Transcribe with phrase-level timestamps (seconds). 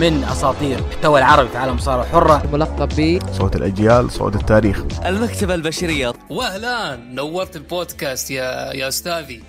[0.00, 4.84] من أساطير المحتوى العربي في عالم المصارعه الحره ملقب ب صوت الأجيال صوت التاريخ.
[5.06, 6.12] المكتبة البشرية.
[6.30, 9.44] واهلا نورت البودكاست يا يا أستاذي.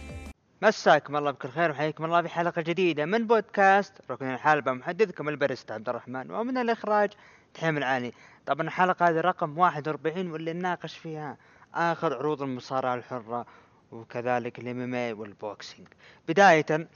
[0.62, 5.72] مساكم الله بكل خير وحياكم الله في حلقة جديدة من بودكاست ركن الحلبة محدثكم البرست
[5.72, 6.32] عبد الرحمن.
[6.32, 7.10] ومن الإخراج
[7.54, 8.14] تحيم العاني
[8.46, 11.38] طبعا الحلقة هذه رقم 41 واللي نناقش فيها
[11.76, 13.46] آخر عروض المصارعة الحرة
[13.92, 15.88] وكذلك ال MMA وال boxing.
[16.28, 16.88] بداية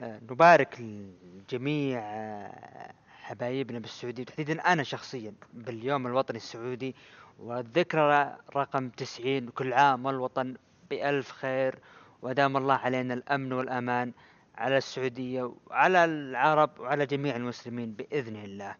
[0.00, 2.92] نبارك لجميع آه،
[3.22, 6.94] حبايبنا بالسعودية تحديدا أنا شخصيا باليوم الوطني السعودي.
[7.38, 10.54] والذكرى رقم 90 كل عام والوطن
[10.90, 11.78] بألف خير
[12.22, 14.12] ودام الله علينا الأمن والأمان
[14.54, 18.74] على السعودية وعلى العرب وعلى جميع المسلمين بإذن الله.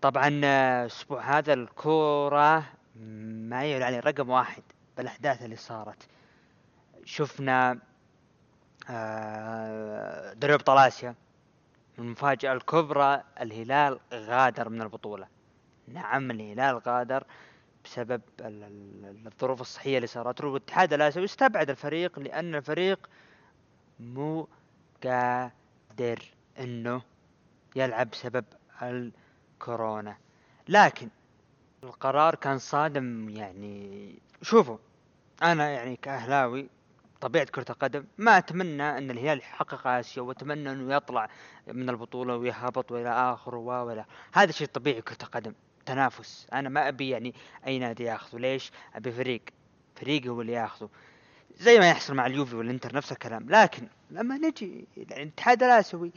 [0.00, 2.64] طبعا آه، الأسبوع هذا الكورة
[3.50, 4.62] ما يعلى عليه رقم واحد
[4.96, 6.08] بالأحداث اللي صارت.
[7.04, 7.78] شفنا
[8.90, 11.14] آه، دوري أبطال آسيا.
[11.98, 15.26] المفاجأة الكبرى الهلال غادر من البطولة.
[15.88, 17.24] نعم الهلال غادر
[17.84, 20.40] بسبب ال- ال- الظروف الصحية اللي صارت.
[20.40, 23.08] له والاتحاد الآسيوي استبعد الفريق لأن الفريق
[24.00, 24.48] مو
[25.04, 26.22] قادر
[26.58, 27.02] إنه
[27.76, 28.44] يلعب بسبب
[28.82, 30.16] الكورونا.
[30.68, 31.08] لكن
[31.82, 34.76] القرار كان صادم يعني شوفوا
[35.42, 36.68] أنا يعني كأهلاوي
[37.24, 41.28] طبيعة كرة القدم ما أتمنى أن الهلال يحقق اسيا وأتمنى أنه يطلع
[41.66, 45.52] من البطولة ويهبط وإلى اخره ولا هذا شيء طبيعي كرة القدم
[45.86, 46.46] تنافس.
[46.52, 47.34] أنا ما أبي يعني
[47.66, 48.38] أي نادي ياخذه.
[48.38, 49.42] ليش؟ أبي فريق
[49.94, 50.88] فريقي هو اللي ياخذه.
[51.56, 56.12] زي ما يحصل مع اليوفي والإنتر نفس الكلام لكن لما نجي الاتحاد الآسيوي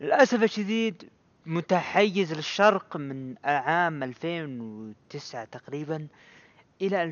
[0.00, 1.08] للأسف الشديد
[1.46, 6.06] متحيز للشرق من عام 2009 تقريبا
[6.82, 7.02] إلى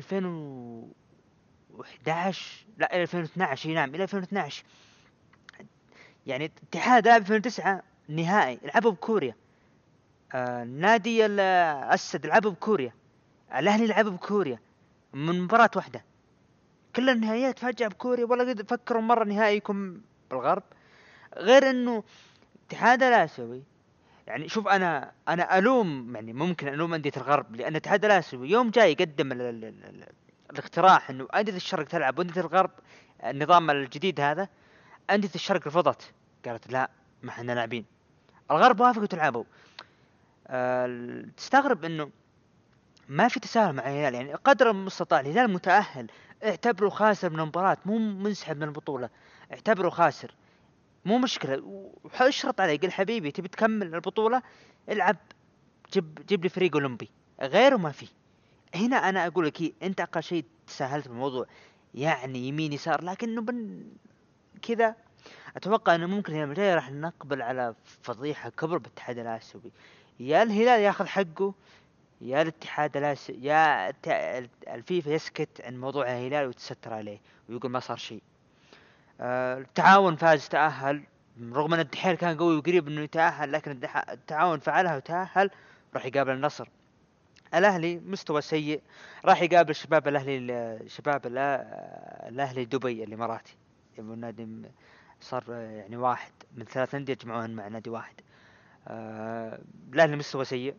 [1.79, 4.63] 2011 لا إلى 2012 اي نعم إلى 2012
[6.27, 9.35] يعني الاتحاد لعب 2009 نهائي لعبوا بكوريا
[10.33, 12.93] آه نادي ال- الاسد لعبوا بكوريا
[13.57, 14.59] الأهلي لعبوا بكوريا
[15.13, 16.03] من مباراة واحدة.
[16.95, 20.01] كل النهائيات فجأة بكوريا ولا قد فكروا مرة نهائي يكون
[20.31, 20.63] بالغرب؟
[21.37, 22.03] غير إنه
[22.55, 23.63] الاتحاد الآسيوي
[24.27, 28.91] يعني شوف أنا أنا ألوم يعني ممكن ألوم أندية الغرب لأن الاتحاد الآسيوي يوم جاي
[28.91, 29.31] يقدم
[30.51, 32.71] الاقتراح إنه انديه الشرق تلعب وانديه الغرب
[33.23, 34.49] النظام الجديد هذا
[35.09, 36.13] انديه الشرق رفضت.
[36.45, 36.89] قالت لا
[37.23, 37.85] ما إحنا لاعبين.
[38.51, 39.43] الغرب وافقوا تلعبوا.
[40.47, 42.11] آه تستغرب إنه
[43.09, 44.13] ما في تساهل مع الهلال.
[44.13, 46.07] يعني قدر المستطاع الهلال متأهل.
[46.43, 49.09] اعتبره خاسر من المباراة مو منسحب من البطولة.
[49.53, 50.35] اعتبره خاسر.
[51.05, 51.63] مو مشكلة.
[52.03, 54.41] واشرط عليه قل حبيبي تبي تكمل البطولة؟
[54.89, 55.17] العب
[55.93, 57.09] جيب جيب لي فريق أولمبي.
[57.41, 58.07] غيره ما في.
[58.75, 61.45] هنا أنا أقول لك أنت أقل شيء تساهلت بالموضوع
[61.95, 63.85] يعني يمين يسار لكنه بن
[64.61, 64.95] كذا.
[65.57, 69.71] أتوقع إنه ممكن اليوم الجاي راح نقبل على فضيحة كبرى بالاتحاد الآسيوي.
[70.19, 71.53] يا الهلال ياخذ حقه
[72.21, 73.93] يا الاتحاد الاسيوي يا
[74.67, 77.19] الفيفا يسكت عن موضوع الهلال ويتستر عليه
[77.49, 78.21] ويقول ما صار شيء.
[79.21, 81.03] آه، التعاون فاز تأهل.
[81.51, 83.79] رغم إن الدحيل كان قوي وقريب إنه يتأهل لكن
[84.09, 85.49] التعاون فعلها وتأهل
[85.95, 86.69] راح يقابل النصر.
[87.55, 88.81] الأهلي مستوى سيء.
[89.25, 93.55] راح يقابل شباب الأهلي ال- شباب الأهلي دبي الاماراتي
[93.97, 94.47] يبقى النادي
[95.21, 96.31] صار يعني واحد.
[96.55, 98.15] من ثلاث أندية جمعوهن مع نادي واحد.
[98.87, 99.59] آه،
[99.93, 100.75] الأهلي مستوى سيء.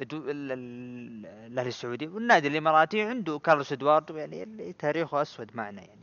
[0.00, 2.06] الأهلي السعودي.
[2.08, 6.02] والنادي الاماراتي عنده كارلوس إدواردو يعني اللي تاريخه أسود معنا يعني.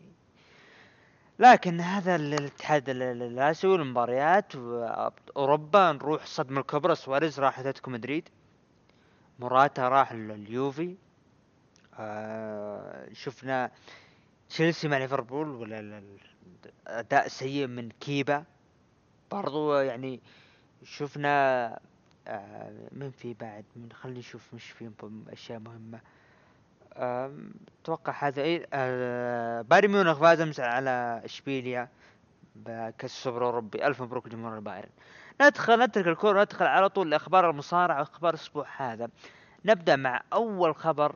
[1.40, 4.54] لكن هذا ال- الاتحاد ال- ال- الآسيوي المباريات
[5.38, 6.96] أوروبا نروح الصدمه الكبرى.
[6.96, 8.30] سواريز راح أتلتيكو مدريد.
[9.40, 10.96] موراتا راح ال- اليوفي
[12.00, 13.72] آه شفنا
[14.50, 16.04] تشيلسي مع ليفربول ولا
[16.88, 18.44] أداء سيء من كيبا.
[19.32, 20.20] برضو يعني
[20.84, 21.68] شفنا
[22.28, 24.92] آه من في بعد من خلينا نشوف مش في
[25.30, 26.00] أشياء مهمة.
[27.84, 31.90] أتوقع هذا إيه آه بايرن ميونخ فاز أمس على إشبيليا
[32.56, 33.88] بكأس السوبر الأوروبي.
[33.88, 34.90] ألف مبروك جمهور البايرن.
[35.42, 39.10] ندخل نترك الكورة ندخل على طول لأخبار المصارعة وأخبار الأسبوع هذا.
[39.66, 41.16] نبدأ مع أول خبر.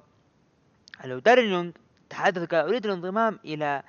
[1.06, 1.72] لو دارين يونغ
[2.10, 3.84] تحدث قال أريد الانضمام إلى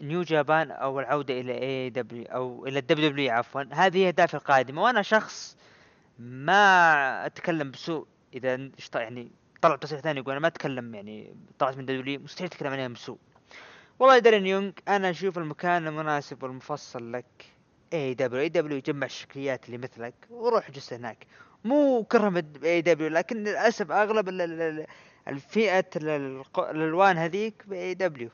[0.00, 3.62] New Japan أو العودة إلى AEW أو إلى ال WWE عفوا.
[3.72, 4.82] هذه هي أهدافي القادمة.
[4.82, 5.56] وأنا شخص
[6.18, 8.06] ما أتكلم بسوء.
[8.78, 9.30] اشت- يعني
[9.62, 13.18] طلع تصريح ثاني يقول أنا ما أتكلم يعني طلعت من WWE مستحيل تتكلم عليها بسوء.
[13.98, 17.53] والله دارين يونغ أنا أشوف المكان المناسب والمفصل لك.
[17.92, 21.26] اي دبليو اي دبليو يجمع الشكليات اللي مثلك وروح جلس هناك.
[21.64, 24.86] مو كرهم AEW لكن للأسف أغلب ال- ال- ال-
[25.28, 28.30] الفئة ال- الق- الألوان هذيك ب AEW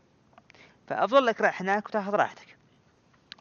[0.86, 2.56] فأفضل لك رايح هناك وتأخذ راحتك.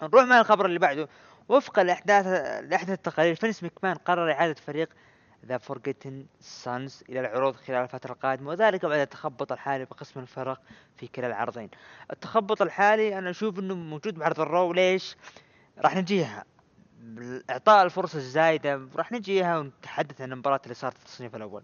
[0.01, 1.07] نروح مع الخبر اللي بعده.
[1.50, 2.25] وفقا لاحداث
[2.63, 4.89] لاحدث التقارير فينس مكمان قرر إعادة فريق
[5.45, 10.61] The Forgotten Sons إلى العروض خلال الفترة القادمة وذلك بعد التخبط الحالي بقسم الفرق
[10.97, 11.69] في كلا العرضين.
[12.11, 15.15] التخبط الحالي أنا أشوف إنه موجود بعرض ال Raw ليش؟
[15.81, 16.46] راح نجيها.
[17.50, 21.64] إعطاء الفرصة الزايدة راح نجيها ونتحدث عن المباراة اللي صارت في التصنيف الأول.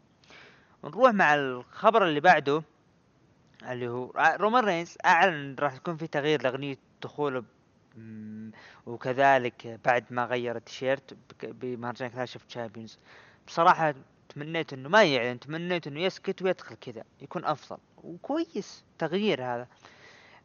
[0.84, 2.64] ونروح مع الخبر اللي بعده
[3.64, 7.44] اللي هو رومان رينز أعلن راح يكون في تغيير لأغنية دخوله
[8.86, 13.00] وكذلك بعد ما غير التيشيرت بمهرجان Clash of Champions.
[13.48, 13.96] بصراحة
[14.30, 17.78] تمنيت إنه ما يعلن تمنيت إنه يسكت ويدخل كذا يكون أفضل.
[18.04, 19.68] وكويس تغيير هذا.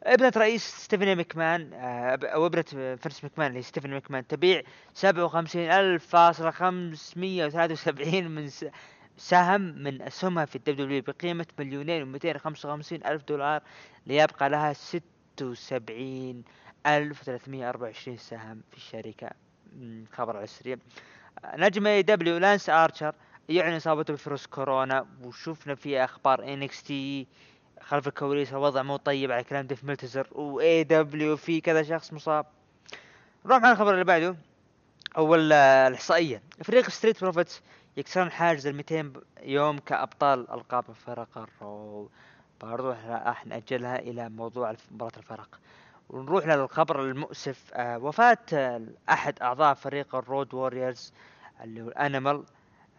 [0.03, 4.61] ابنة رئيس ستيفاني مكمان آه، أو ابنة فينس مكمان اللي ستيفاني مكمان تبيع
[4.93, 8.49] سبعة وخمسين ألف فاصلة خمسمية وثلاثة وسبعين من
[9.17, 13.61] سهم من اسهمها في ال WWE بقيمة مليونين ومئتين خمسة وخمسين ألف دولار
[14.05, 15.03] ليبقى لها ست
[15.41, 16.43] وسبعين
[16.87, 19.29] ألف وثلاثمية اربعة وعشرين سهم في الشركة.
[20.13, 20.77] خبر على السريع.
[21.55, 23.15] نجم AEW لانس آرشر
[23.49, 27.27] يعلن إصابته بفيروس كورونا وشفنا في أخبار NXT
[27.83, 32.45] خلف الكواليس الوضع مو طيب على كلام ديف ملتزر و AEW في كذا شخص مصاب.
[33.45, 34.35] نروح مع الخبر اللي بعده.
[35.17, 36.41] أول آه، الإحصائية.
[36.63, 37.61] فريق Street Profits
[37.97, 42.09] يكسرون حاجز ال 200 ب- يوم كأبطال ألقاب فرق ال Raw
[42.61, 45.59] برضو راح نأجلها إلى موضوع مباراة الفرق.
[46.09, 48.37] ونروح للخبر المؤسف آه وفاة
[49.09, 51.13] أحد أعضاء فريق ال Road Warriors
[51.63, 52.43] اللي هو ال Animal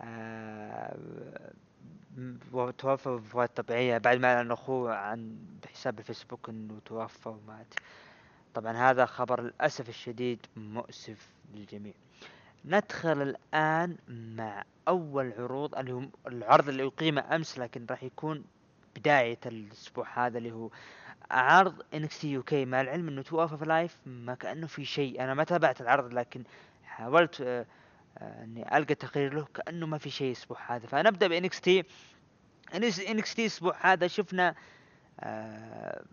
[0.00, 0.96] آه
[2.53, 7.75] وتوفى بوفاة طبيعية بعد ما أعلن أخوه عن بحساب الفيسبوك أنه توفى ومات.
[8.55, 11.93] طبعا هذا خبر للأسف الشديد مؤسف للجميع.
[12.64, 18.44] ندخل الآن مع أول عروض اللي هو العرض اللي أقيم أمس لكن راح يكون
[18.97, 20.70] بداية الأسبوع هذا اللي هو
[21.31, 22.64] عرض NXT UK.
[22.64, 25.25] مع العلم إنه توقف في live ما كأنه في شيء.
[25.25, 26.44] أنا ما تابعت العرض لكن
[26.85, 27.67] حاولت آه،
[28.23, 30.87] أني ألقى تقرير له كأنه ما في شيء الأسبوع هذا.
[30.87, 31.61] فنبدا ب NXT.
[31.61, 34.07] NXT الأسبوع هذا.
[34.07, 34.55] شفنا
[35.21, 36.05] آه،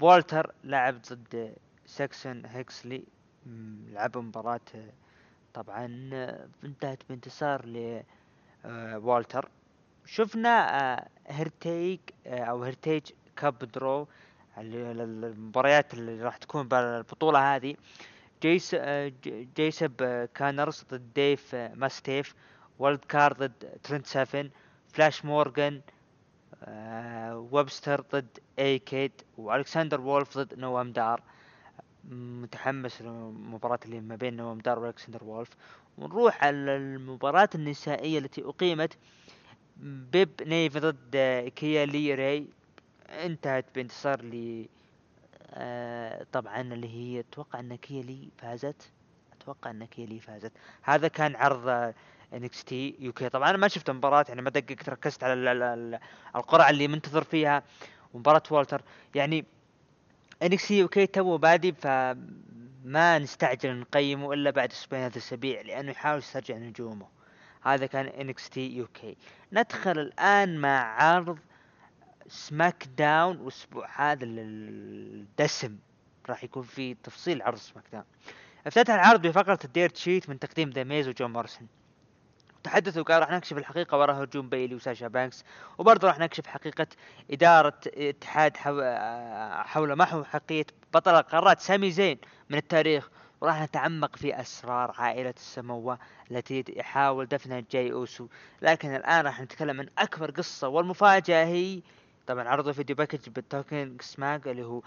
[0.00, 1.54] والتر لعب ضد
[1.86, 3.04] ساكسون هيكسلي
[3.92, 4.92] لعبوا مباراة آه،
[5.54, 8.02] طبعا آه، انتهت بانتصار ل
[8.64, 9.48] آه، والتر.
[10.06, 13.02] شفنا آه، Heritage آه، أو Heritage
[13.36, 14.08] Cup draw
[14.58, 17.76] المباريات اللي راح تكون بالبطولة هذه.
[18.42, 18.76] جوز
[19.56, 22.34] جوزيف آه، كونرز ضد ديف آه، ماستيف
[22.78, 23.52] و wild card ضد
[23.82, 24.50] ترنت سافن
[24.92, 25.80] فلاش مورغان
[26.64, 31.22] آه، ويبستر ضد اي كيد وألكسندر وولف ضد نوام دار.
[32.10, 35.48] متحمس للمباراة اللي ما بين نوام دار وألكسندر وولف.
[35.98, 38.96] ونروح على المباراة النسائية التي أقيمت
[39.76, 41.16] بايبر نيفن ضد
[41.56, 42.46] كاي لي راي
[43.08, 44.81] انتهت بانتصار ل آه،
[46.32, 48.90] طبعا اللي هي أتوقع ان كاي لي فازت.
[49.32, 50.52] أتوقع ان كاي لي فازت.
[50.82, 51.94] هذا كان عرض
[52.34, 53.28] NXT UK.
[53.28, 55.98] طبعا أنا ما شفت المباراة يعني ما دققت ركزت على ال- ال- ال-
[56.36, 57.62] القرعة اللي منتظر فيها
[58.14, 58.82] مباراة والتر.
[59.14, 59.44] يعني
[60.42, 66.56] NXT UK تو بادي فما نستعجل نقيمه إلا بعد أسبوعين ثلاث أسابيع لأنه يحاول يسترجع
[66.56, 67.06] نجومه.
[67.62, 69.16] هذا كان NXT UK.
[69.52, 71.38] ندخل الآن مع عرض
[72.28, 74.38] SmackDown والاسبوع هذا ال-
[75.20, 75.76] الدسم.
[76.28, 78.04] راح يكون في تفصيل عرض SmackDown
[78.66, 81.68] أفتتح العرض بفقرة ال Dirt Sheet من تقديم ذا ميز وجون مورسون
[82.62, 85.44] تحدثوا قال راح نكشف الحقيقة وراء هجوم بيلي وساشا بانكس.
[85.78, 86.86] وبرضه راح نكشف حقيقة
[87.30, 88.56] إدارة اتحاد.
[88.66, 92.18] آه، حول محو حقيقة بطل القارات سامي زين
[92.50, 93.10] من التاريخ.
[93.40, 95.98] وراح نتعمق في أسرار عائلة السموة
[96.30, 98.28] التي يحاول دفنها جاي أوسو.
[98.62, 101.82] لكن الآن راح نتكلم عن أكبر قصة والمفاجأة هي
[102.26, 104.82] طبعا عرضوا video package بال Talking Smack اللي هو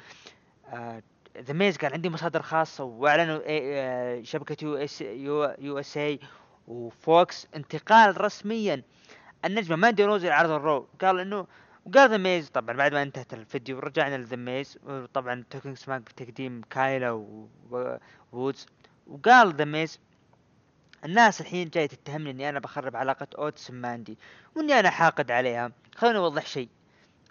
[1.37, 6.19] ذا ميز قال عندي مصادر خاصة وأعلنوا إيه- آه، شبكة US USA و
[6.67, 8.81] Fox انتقال رسميا.
[9.45, 11.47] النجمة ماندي روز إلى عرض ال Raw قال إنه
[11.85, 14.79] وقال ذا ميز طبعا بعد ما انتهت الفيديو رجعنا لذا ميز
[15.13, 17.11] طبعا Talking Smack بتقديم كايلا
[18.31, 18.65] وودز.
[19.07, 19.99] وقال ذا ميز
[21.05, 24.17] الناس الحين جاي تتهمني إني أنا بخرب علاقة اوتس ماندي
[24.55, 25.71] وإني أنا حاقد عليها.
[25.95, 26.69] خليني أوضح شيء.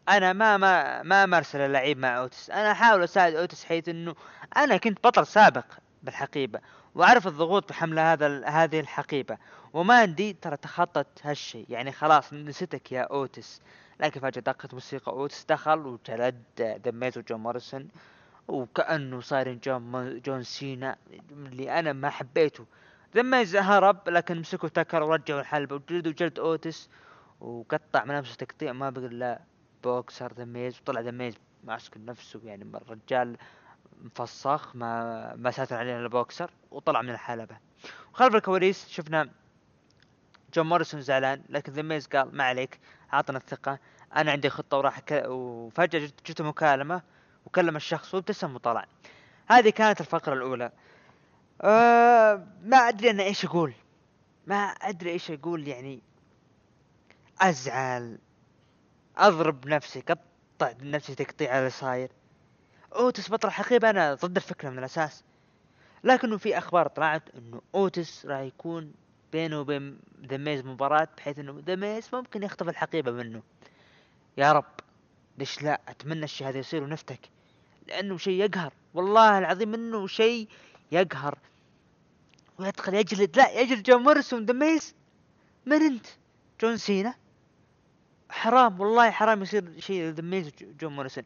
[0.09, 2.51] أنا ما ما ما امارس الألاعيب مع أوتس.
[2.51, 4.15] أنا أحاول أساعد أوتس حيث إنه
[4.57, 5.65] أنا كنت بطل سابق
[6.03, 6.61] بالحقيبة
[6.95, 9.39] وأعرف الضغوط بحمل هذا ال- هذه الحقيبة
[9.73, 13.61] وماندي ترى تخطت هالشيء يعني خلاص نسيتك يا أوتس.
[14.01, 16.43] لكن فجأة دقت موسيقى أوتس دخل وجلد
[16.85, 17.89] ذا ميز جون موريسون
[18.49, 20.97] وكأنه صار جون جون سينا
[21.31, 22.67] اللي أنا ما حبيته.
[23.15, 26.89] ذا ميز هرب لكن مسكوا تكر ورجعوا الحلبة وجلدوا جلد أوتس
[27.41, 29.41] وقطع ملابسه تقطيع ما بقى الا
[29.85, 33.37] بوكسر دميز وطلع ذا ميز ماسك نفسه يعني الرجال
[34.03, 37.57] مفسخ ما ما ساتر علينا البوكسر وطلع من الحلبة.
[38.13, 39.31] وخلف الكواليس شفنا
[40.55, 42.81] جون موريسون زعلان لكن ذا ميز قال ما عليك
[43.13, 43.79] عطنا الثقة
[44.17, 45.25] أنا عندي خطة وراح ك...
[45.27, 47.03] وفجأة جت, جت مكالمة
[47.47, 48.87] وكلم الشخص وابتسم وطلع.
[49.47, 50.73] هذه كانت الفقرة الأولى.
[51.63, 53.73] أه ما أدري أنا إيش أقول.
[54.47, 56.03] ما أدري إيش أقول يعني
[57.41, 58.19] أزعل.
[59.17, 62.11] أضرب نفسي قطع نفسي تقطيع اللي صاير
[62.95, 65.25] أوتس بطل حقيبة أنا ضد الفكرة من الأساس.
[66.05, 68.93] لكنه في أخبار طلعت إنه أوتس راح يكون
[69.33, 73.43] بينه وبين ذا ميز مباراة بحيث إنه ذا ميز ممكن يخطف الحقيبة منه.
[74.37, 74.65] يا رب
[75.39, 77.21] ليش لا؟ أتمنى الشيء هذا يصير ونفتك.
[77.89, 78.73] لأنه شيء يقهر.
[78.95, 80.49] والله العظيم إنه شيء
[80.93, 81.39] يقهر.
[82.59, 83.37] ويدخل يجلد.
[83.37, 84.45] لا يجلد جون موريسون.
[84.45, 84.95] ذا ميز
[85.67, 86.07] من انت
[86.61, 87.15] جون سينا
[88.31, 90.51] حرام والله حرام يصير شيء ميز
[90.81, 91.25] جون موريسون.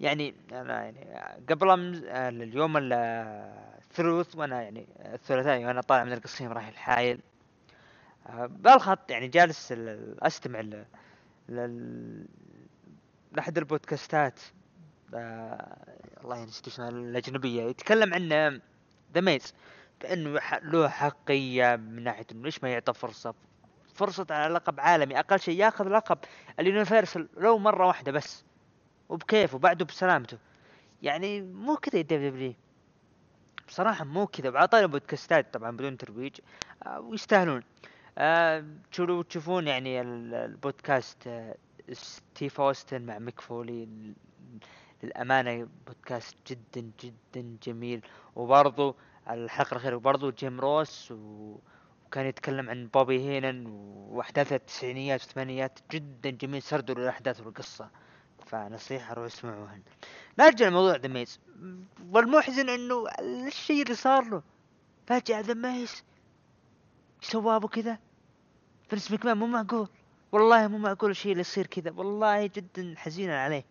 [0.00, 1.06] يعني أنا يعني
[1.48, 1.70] قبل
[2.42, 7.20] اليوم الثلوث وأنا يعني الثلاثاء وأنا طالع من القصيم رايح الحايل
[8.26, 9.72] آه، بالخط يعني جالس
[10.22, 10.84] أستمع ل
[13.32, 14.40] لأحد البودكاستات.
[15.14, 15.76] آه
[16.24, 17.62] الله نسيت اسمها الأجنبية.
[17.62, 18.28] يتكلم عن
[19.14, 19.54] ذا ميز
[20.00, 23.34] بانه له حقية من ناحية إنه ليش ما يعطى فرصة
[23.98, 25.18] فرصة على لقب عالمي.
[25.18, 26.18] أقل شيء ياخذ لقب
[26.60, 28.44] اليونيفرسال لو مرة واحدة بس
[29.08, 30.38] وبكيف وبعده بسلامته.
[31.02, 32.54] يعني مو كذا WWE
[33.68, 34.50] بصراحة مو كذا.
[34.50, 36.36] وعطاني بودكاستات طبعا بدون ترويج.
[36.86, 37.62] آه ويستاهلون.
[38.18, 38.64] آه
[39.28, 41.54] تشوفون يعني البودكاست؟ آه
[41.92, 43.88] ستيف أوستن مع ميك فولي.
[45.02, 48.06] للأمانة بودكاست جدا جدا جميل.
[48.36, 48.96] وبرضو
[49.30, 51.56] الحلقة الأخيرة وبرضو جيم روس و...
[52.08, 53.66] وكان يتكلم عن بوبي هينن
[54.10, 57.90] واحداث التسعينيات والثمانينات جدا جميل سردوا الأحداث والقصة.
[58.46, 59.82] فنصيحة روحوا اسمعوهن
[60.38, 61.40] نرجع لموضوع ذا ميز
[62.10, 63.04] والمحزن إنه
[63.46, 64.42] الشيء اللي صار له.
[65.06, 66.04] فجأة ذا ميز
[67.20, 67.98] سوى أبو كذا.
[68.90, 69.88] فنس مكمان مو معقول.
[70.32, 71.90] والله مو معقول الشيء اللي يصير كذا.
[71.90, 73.64] والله جدا حزينا عليه.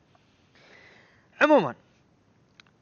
[1.42, 1.76] عموما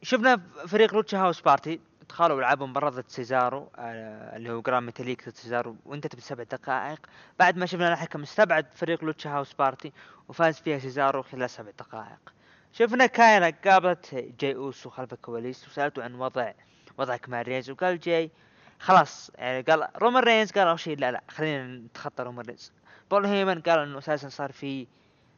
[0.01, 5.29] شفنا فريق لوتشا هاوس بارتي دخلوا ولعبوا مباراة ضد سيزارو آه اللي هو جرام ميتاليك
[5.29, 6.99] ضد سيزارو وانتهت بسبع دقائق.
[7.39, 9.93] بعد ما شفنا الحكم استبعد فريق Lucha House Party
[10.27, 12.33] وفاز فيها سيزارو خلال سبع دقائق.
[12.73, 16.51] شفنا كايلا قابلت جاي اوسو خلف الكواليس وسألته عن وضع
[16.97, 18.31] وضعك مع رينز وقال جاي
[18.79, 22.71] خلاص يعني قال رومان رينز قال أول شيء لا لا خلينا نتخطى رومان رينز.
[23.11, 24.87] بول هيمن قال إنه أساسا صار في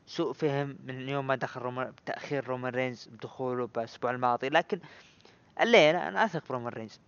[0.08, 4.80] سوء فهم من يوم ما دخل رومان بتاخير رومان رينز بدخوله بالاسبوع الماضي لكن
[5.62, 7.00] الليلة أنا أثق برومان رينز.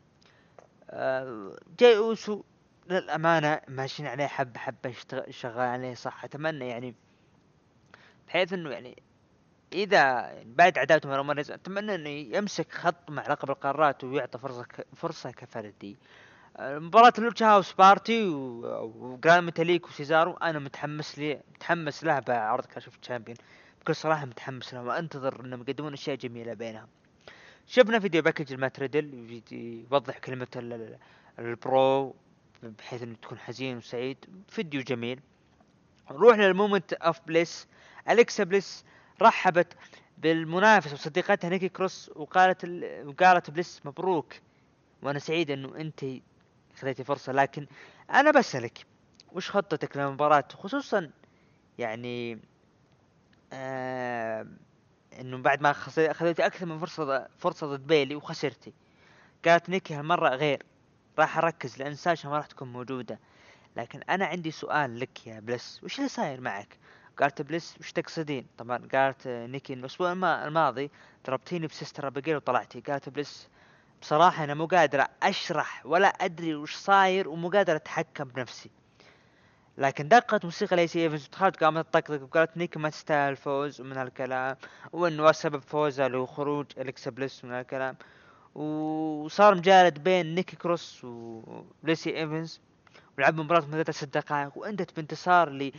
[0.89, 2.43] آه، جاي أوسو
[2.89, 4.93] للأمانة ماشيين عليه حبة حبة
[5.29, 6.23] شغال عليه صح.
[6.23, 6.95] أتمنى يعني
[8.27, 9.03] بحيث إنه يعني
[9.73, 14.39] إذا يعني بعد عداوته مع رومان رينز أتمنى إنه يمسك خط مع لقب القارات ويعطى
[14.39, 14.65] فرصة
[14.95, 15.97] فرصة كفردي.
[16.59, 22.89] مباراة ال Lucha House Party وجران ميتاليك وسيزارو أنا متحمس لي متحمس لها بعرض Clash
[23.01, 23.37] Champion.
[23.81, 26.87] بكل صراحة متحمس لها وأنتظر إنهم يقدمون أشياء جميلة بينهم.
[27.71, 29.41] شفنا فيديو package لمات ريدل
[29.91, 30.47] يوضح كلمة
[31.39, 32.15] ال bro
[32.63, 34.17] بحيث إنه تكون حزين وسعيد.
[34.47, 35.19] فيديو جميل.
[36.11, 37.67] نروح لل Moment of Bliss
[38.09, 38.85] أليكسا بليس
[39.21, 39.73] رحبت
[40.17, 43.07] بالمنافس وصديقتها نيكي كروس وقالت ال...
[43.07, 44.33] وقالت بليس مبروك
[45.01, 46.05] وأنا سعيد إنه أنت
[46.79, 47.31] خذيتي فرصة.
[47.33, 47.67] لكن
[48.11, 48.85] أنا بسألك
[49.31, 51.11] وش خطتك للمباراة؟ خصوصا
[51.77, 52.39] يعني
[53.53, 54.47] آه
[55.19, 58.73] إنه بعد ما خذيتي أكثر من فرصة فرصة ضد بيلي وخسرتي.
[59.45, 60.63] قالت نيكي هالمرة غير.
[61.19, 63.19] راح أركز لأن ساشا ما راح تكون موجودة.
[63.77, 66.77] لكن أنا عندي سؤال لك يا بلس وش اللي صاير معك؟
[67.17, 70.91] قالت بلس وش تقصدين؟ طبعا قالت نيكي الأسبوع الماضي
[71.27, 72.81] ضربتيني ب Sister Abigail وطلعتي.
[72.81, 73.49] قالت بلس
[74.01, 78.69] بصراحة أنا مو قادرة أشرح ولا أدري وش صاير ومو قادرة أتحكم بنفسي.
[79.79, 84.55] لكن دقت موسيقى ليسي إيفنز ودخلت قامت تطقطق وقالت نيكي ما تستاهل الفوز ومن هالكلام
[84.93, 87.95] وإنه سبب فوزها هو خروج الكسا بليس من هالكلام
[88.55, 92.61] وصار مجالد بين نيكي كروس وليسي إيفنز
[93.17, 95.71] ولعب مباراة مدتها ست دقائق وانتهت بانتصار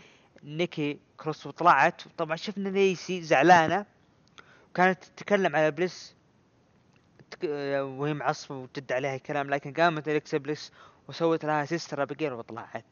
[0.43, 2.03] لنيكي كروس وطلعت.
[2.19, 3.87] طبعا شفنا ليسي زعلانة
[4.71, 6.15] وكانت تتكلم على بليس
[7.45, 10.73] وهي معصبة وترد عليها كلام لكن قامت أليكسا بليس
[11.09, 12.85] وسوت لها Sister Abigail وطلعت.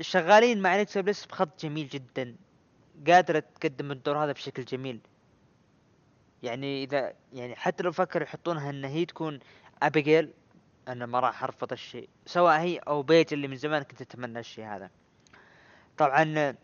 [0.00, 2.36] شغالين مع اليكسا بليس بخط جميل جدا.
[3.06, 5.00] قادرة تقدم الدور هذا بشكل جميل.
[6.42, 9.38] يعني إذا يعني حتى لو فكروا يحطونها إن هي تكون
[9.82, 10.32] أبيجيل
[10.88, 12.08] أنا ما راح أرفض الشيء.
[12.26, 14.90] سواء هي أو بيت اللي من زمان كنت أتمنى الشيء هذا.
[15.96, 16.54] طبعا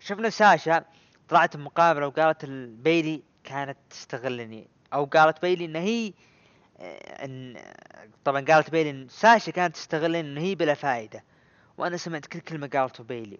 [0.00, 0.84] شفنا ساشا
[1.28, 6.12] طلعت مقابله وقالت لبيلي كانت تستغلني أو قالت بيلي إن هي
[7.24, 7.56] إن
[8.24, 11.24] طبعا قالت بيلي إن ساشا كانت تستغلني ان هي بلا فائده
[11.78, 13.38] وأنا سمعت كل كلمة قالته بيلي.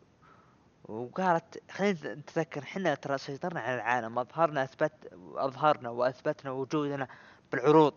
[0.84, 4.92] وقالت خلينا نتذكر إحنا ترى سيطرنا على العالم أظهرنا أثبت
[5.34, 7.08] أظهرنا وأثبتنا وجودنا
[7.52, 7.94] بالعروض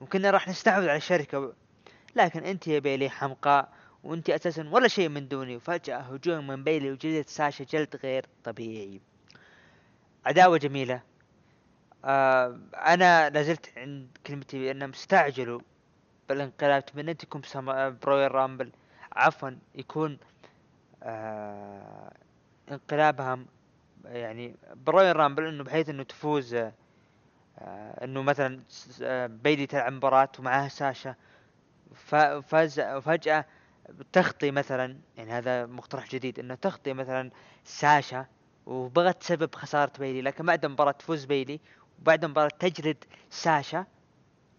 [0.00, 1.52] وكنا راح نستحوذ على الشركة.
[2.16, 3.72] لكن أنت يا بيلي حمقاء
[4.04, 9.00] وأنت أساسا ولا شيء من دوني وفجأة هجوم من بيلي وجلدت ساشا جلد غير طبيعي.
[10.26, 11.00] عداوة جميلة.
[12.06, 15.60] آه أنا لازلت عند كلمتي بانهم استعجلوا
[16.28, 17.42] بالانقلاب تمنيت يكون
[18.02, 18.72] ب Royal Rumble
[19.12, 20.18] عفوا يكون
[21.02, 22.12] آه
[22.72, 23.38] انقلابها
[24.04, 26.72] يعني ب Royal Rumble إنه بحيث إنه تفوز آه
[28.04, 28.60] إنه مثلا
[29.02, 31.14] آه، بيلي تلعب مباراة ومعاها ساشا.
[32.42, 33.44] فاز وفجأة
[34.12, 37.30] تخطي مثلا يعني هذا مقترح جديد إنه تخطي مثلا
[37.64, 38.26] ساشا
[38.66, 41.60] وبغت تسبب خسارة بيلي لكن بعد المباراة تفوز بيلي
[42.00, 43.84] وبعد المباراة تجلد ساشا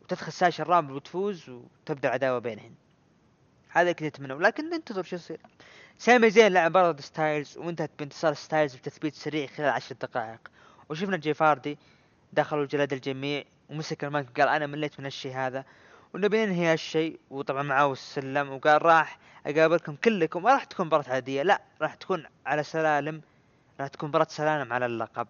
[0.02, 2.74] وتدخل ساشا ال Rumble وتفوز وتبدأ العداوة بينهن.
[3.70, 4.34] هذا كنت أتمنى.
[4.34, 5.40] لكن ننتظر شو يصير.
[5.98, 10.40] سامي زين لعب برضه ستايلز وانتهت بانتصار ستايلز بتثبيت سريع خلال عشر دقائق.
[10.90, 11.78] وشفنا جيف هاردي
[12.34, 15.66] دخلوا جلد الجميع ومسك المايك قال أنا مليت من الشيء هذا.
[16.14, 20.44] ونبي ننهي هالشيء وطبعا معاه السلم وقال راح أقابلكم كلكم.
[20.44, 23.22] ما راح تكون مباراة عادية لا راح تكون على سلالم
[23.80, 25.28] راح تكون مباراة سلالم على اللقب.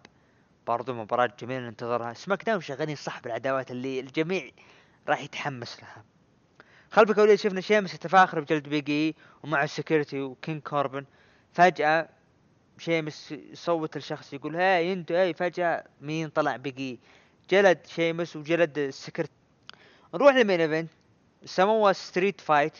[0.68, 2.12] برضو مباراة جميلة ننتظرها.
[2.12, 4.50] سماك داون شغالين صح بالعداوات اللي الجميع
[5.08, 6.04] راح يتحمس لها.
[6.90, 11.04] خلف الكواليس شفنا شيمس يتفاخر بجلد بيج إي ومع ال security وكينج كوربن.
[11.52, 12.08] فجأة
[12.78, 17.00] شيمس يصوت لشخص يقول هاي انتو هاي فجأة مين طلع بيج إي؟
[17.50, 19.30] جلد شيمس وجلد ال security
[20.14, 20.90] نروح لل main event.
[21.44, 22.72] Samoan street fight.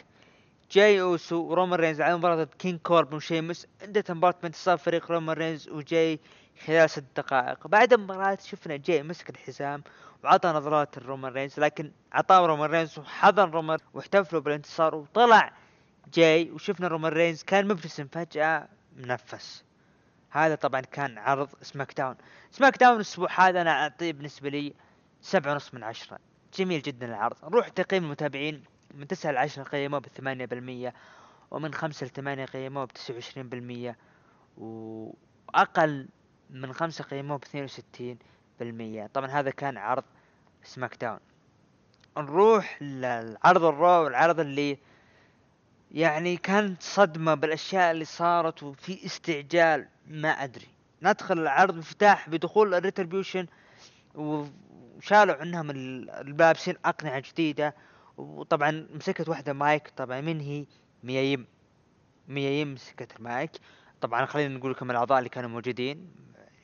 [0.71, 3.67] جاي أوسو ورومان رينز على مباراة كينج كوربن وشيمس.
[3.83, 6.21] انتهت مباراة بانتصار فريق رومان رينز وجاي
[6.67, 9.83] خلال ست دقائق بعد المباراة شفنا جاي مسك الحزام
[10.25, 15.53] وعطى نظرات لرومان رينز لكن عطاه رومان رينز وحضن رومان واحتفلوا بالانتصار وطلع
[16.15, 19.65] جاي وشفنا رومان رينز كان مبتسم فجأة منفس.
[20.31, 22.17] هذا طبعا كان عرض سماك داون.
[22.51, 24.75] سماك داون الأسبوع هذا أنا أعطيه بالنسبة لي
[25.21, 26.19] سبعة ونص من عشرة.
[26.55, 27.37] جميل جدا العرض.
[27.45, 30.95] نروح تقييم المتابعين من تسعة لعشرة قيموه بثمانية بالمية
[31.51, 33.97] ومن خمسة لثمانية قيموه بتسعة وعشرين بالمية.
[34.57, 36.09] وأقل
[36.51, 38.19] من خمسة قيموه باثنين وستين
[38.61, 39.07] بالمية.
[39.15, 40.05] طبعا هذا كان عرض
[40.63, 41.19] سماك داون.
[42.19, 44.79] نروح للعرض الرو والعرض اللي
[45.91, 50.69] يعني كانت صدمة بالأشياء اللي صارت وفي استعجال ما أدري.
[51.03, 53.47] ندخل العرض افتتاح بدخول ال Retribution
[54.15, 57.75] وشالوا عنهم اللابسين أقنعة جديدة.
[58.17, 60.67] وطبعا مسكت واحدة مايك طبعا من هي؟
[61.03, 61.47] ميا
[62.29, 63.51] يم ميا يم مسكت المايك.
[64.01, 66.11] طبعا خلينا نقول لكم الأعضاء اللي كانوا موجودين.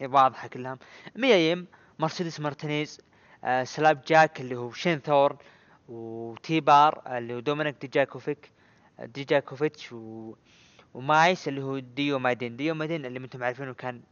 [0.07, 0.79] واضحة كلهم.
[1.17, 1.67] ميا يم
[1.99, 3.01] مرسيدس مارتينيز
[3.45, 5.37] آه سلاب جاك اللي هو شين ثورن
[5.89, 8.51] وتيبار اللي هو دومينيك ديجاكوفيك
[8.99, 10.35] ديجاكوفيتش و...
[10.95, 12.57] ومايس اللي هو ديو مادن.
[12.57, 14.03] ديو مادن اللي أنتم عارفينه كان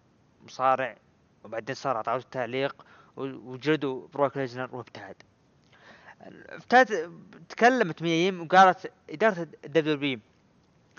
[0.45, 0.97] مصارع
[1.45, 5.17] وبعدين صار اعطاه التعليق وجلدوا بروك ليزنر وابتعد.
[6.49, 7.13] ابتعد
[7.49, 10.21] تكلمت ميا يم وقالت إدارة ال WWE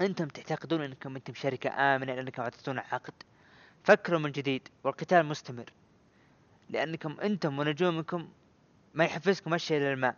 [0.02, 3.14] أنتم تعتقدون إنكم أنتم شركة آمنة لأنكم أعطيتونا عقد؟
[3.84, 5.66] فكروا من جديد والقتال مستمر.
[6.70, 8.30] لأنكم أنتم ونجومكم
[8.94, 10.16] ما يحفزكم شيء إلا المال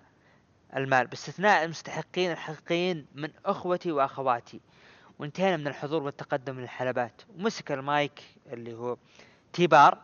[0.76, 1.08] المال.
[1.08, 4.62] باستثناء المستحقين الحقيقيين من أخوتي وأخواتي.
[5.20, 7.22] وانتهينا من الحضور والتقدم للحلبات.
[7.36, 8.22] ومسك المايك
[8.54, 8.98] اللي هو
[9.54, 10.02] T-Bar.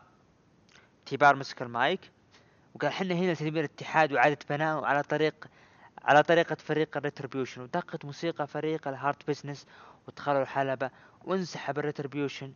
[1.06, 2.12] T-Bar مسك المايك.
[2.76, 5.47] وقال حنا هنا تدمير الاتحاد وإعادة بنائه على طريق
[6.04, 7.62] على طريقة فريق ال Retribution.
[7.62, 9.67] ودقت موسيقى فريق ال Hurt Business
[10.08, 10.89] ودخلوا الحلبة
[11.26, 12.54] وانسحب ال Retribution.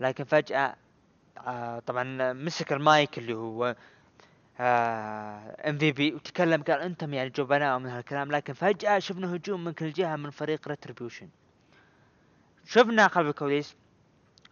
[0.00, 0.74] لكن فجأة
[1.46, 3.76] آه طبعا مسك المايك اللي هو
[4.60, 10.16] MVP وتكلم قال أنتم يعني جبناء من هالكلام لكن فجأة شفنا هجوم من كل جهة
[10.16, 11.28] من فريق Retribution
[12.64, 13.76] شفنا خلف الكواليس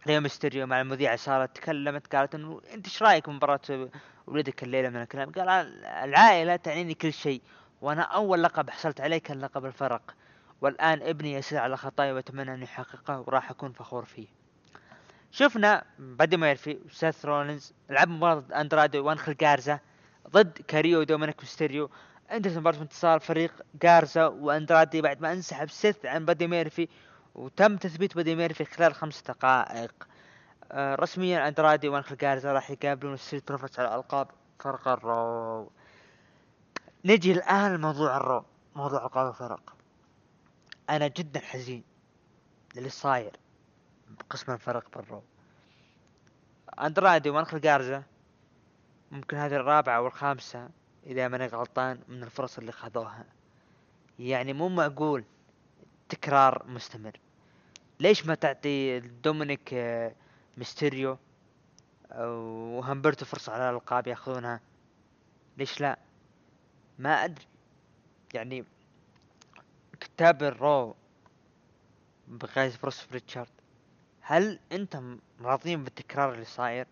[0.07, 3.89] ريو ميستيريو مع المذيعة صارت تكلمت قالت إنه أنت إيش رأيك بمباراة
[4.27, 5.49] ولدك الليلة من الكلام؟ قال
[5.85, 7.41] العائلة تعنيني كل شيء
[7.81, 10.15] وأنا أول لقب حصلت عليه كان لقب الفرق.
[10.61, 14.27] والآن ابني يسير على خطاي وأتمنى أن يحققه وراح أكون فخور فيه.
[15.31, 19.79] شفنا بادي ميرفي وسيث رولينز لعب مباراة اندرادي وانخل جارزا
[20.29, 21.89] ضد كاريو ودومينيك ميستيريو.
[22.31, 26.87] انتهت مباراة انتصار فريق جارزا واندرادي بعد ما انسحب سيث عن بادي ميرفي
[27.35, 30.07] وتم تثبيت بادي ميرفي خلال خمس دقائق.
[30.71, 34.27] آه رسميا اندرادي وانخل جارزا راح يقابلون ال Street Profits على ألقاب
[34.59, 35.71] فرق ال Raw.
[37.05, 38.45] نجي الآن لموضوع ال Raw
[38.75, 39.75] موضوع ألقاب الفرق.
[40.89, 41.83] أنا جدا حزين
[42.75, 43.31] للي صاير.
[44.29, 45.23] قسم الفرق بال Raw.
[46.79, 48.03] أندرادي وانخل جارزا
[49.11, 50.69] ممكن هذه الرابعة أو الخامسة
[51.05, 53.25] إذا ماني غلطان من الفرص اللي خذوها.
[54.19, 55.23] يعني مو معقول
[56.09, 57.19] تكرار مستمر.
[57.99, 60.15] ليش ما تعطي دومينيك آه،
[60.57, 61.17] ميستيريو
[62.15, 64.59] وهمبرتو فرصة على الألقاب ياخذونها؟
[65.57, 65.99] ليش لا؟
[66.99, 67.45] ما أدري.
[68.33, 68.65] يعني
[69.99, 70.95] كتاب ال Raw
[72.27, 73.60] بقيادة بروس ريتشارد.
[74.31, 76.87] هل أنتم راضيين بالتكرار اللي صاير؟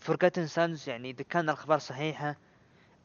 [0.00, 2.36] Forgotten Sons يعني إذا كان الأخبار صحيحة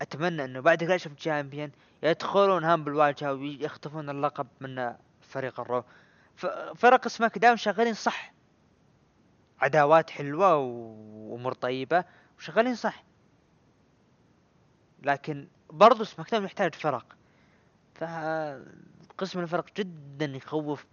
[0.01, 1.71] أتمنى إنه بعد Clash of Champions
[2.03, 5.83] يدخلون هم بالواجهة ويخطفون اللقب من فريق ال Raw.
[6.75, 8.33] فرق SmackDown شغالين صح.
[9.59, 12.05] عداوات حلوة وأمور طيبة
[12.37, 13.03] وشغالين صح.
[15.03, 17.05] لكن برضو SmackDown يحتاج فرق.
[17.95, 20.85] فقسم الفرق جدا يخوف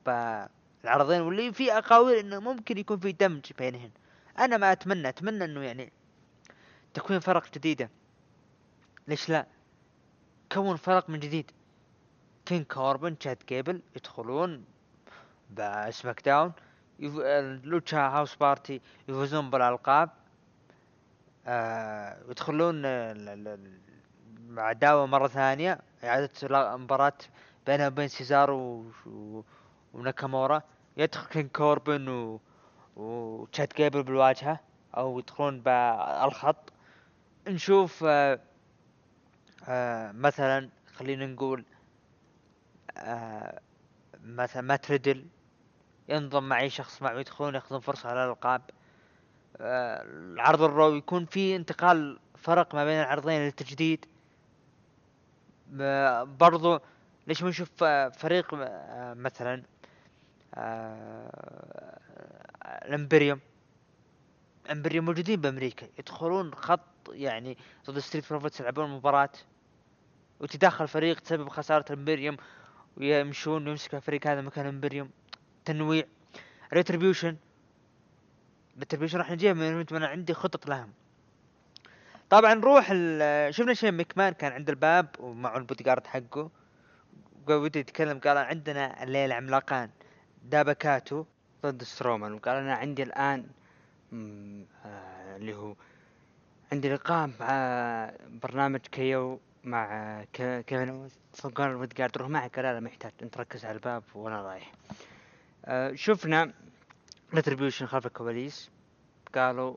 [0.82, 3.90] بالعرضين واللي في أقاويل إنه ممكن يكون في دمج بينهن.
[4.38, 5.92] أنا ما أتمنى أتمنى إنه يعني
[6.94, 7.90] تكوين فرق جديدة.
[9.08, 9.46] ليش لا؟
[10.52, 11.50] كون فرق من جديد.
[12.46, 14.64] كينج كوربن تشاد جيبل يدخلون
[15.50, 16.52] ب SmackDown
[16.98, 17.16] يف...
[17.64, 20.10] Lucha House Party يفوزون بالألقاب.
[21.46, 22.86] آه يدخلون
[24.58, 25.78] عداوة مرة ثانية.
[26.04, 27.18] إعادة مباراة
[27.66, 28.90] بينها وبين سيزارو و...
[29.06, 29.44] و...
[29.92, 30.62] وناكامورا.
[30.96, 32.40] يدخل كينج كوربن و...
[32.96, 34.60] وتشاد جيبل بالواجهة
[34.96, 36.72] أو يدخلون بالخط
[37.48, 38.04] نشوف
[40.14, 41.64] مثلا خلينا نقول
[44.24, 45.26] مثلا مات ريدل
[46.08, 48.62] ينضم مع اي شخص معه يدخلون ياخذون فرصة على الالقاب
[49.56, 54.06] آه العرض ال Raw يكون في انتقال فرق ما بين العرضين للتجديد
[56.38, 56.80] برضو
[57.26, 57.84] ليش ما نشوف
[58.18, 58.46] فريق
[59.14, 59.62] مثلا
[62.84, 63.40] ال Imperium
[64.70, 65.04] Imperium.
[65.04, 65.86] موجودين بأمريكا.
[65.98, 67.58] يدخلون خط يعني
[67.90, 69.30] ضد Street Profits يلعبون مباراة.
[70.40, 72.36] وتدخل فريق تسبب خسارة ال Imperium
[72.96, 75.10] ويمشون ويمسك الفريق هذا مكان Imperium.
[75.64, 76.04] تنويع.
[76.72, 77.36] Retribution.
[78.78, 80.92] Retribution راح نجيب من أنا عندي خطط لهم
[82.30, 86.50] طبعا نروح ال- شفنا شين مكمان كان عند الباب ومعه البودي جارد حقه.
[87.48, 89.90] ودي يتكلم قال عندنا الليلة عملاقان.
[90.44, 91.24] دابكاتو
[91.62, 93.46] ضد سترومان وقال أنا عندي الآن
[94.12, 95.74] آه، اللي هو
[96.72, 101.08] عندي لقاء مع برنامج KO مع كيفن
[101.98, 104.72] قاعد تروح معي قال لا لا ما يحتاج أنت ركز على الباب وأنا رايح.
[105.64, 106.52] آه، شفنا
[107.34, 108.70] Retribution خلف الكواليس.
[109.34, 109.76] قالوا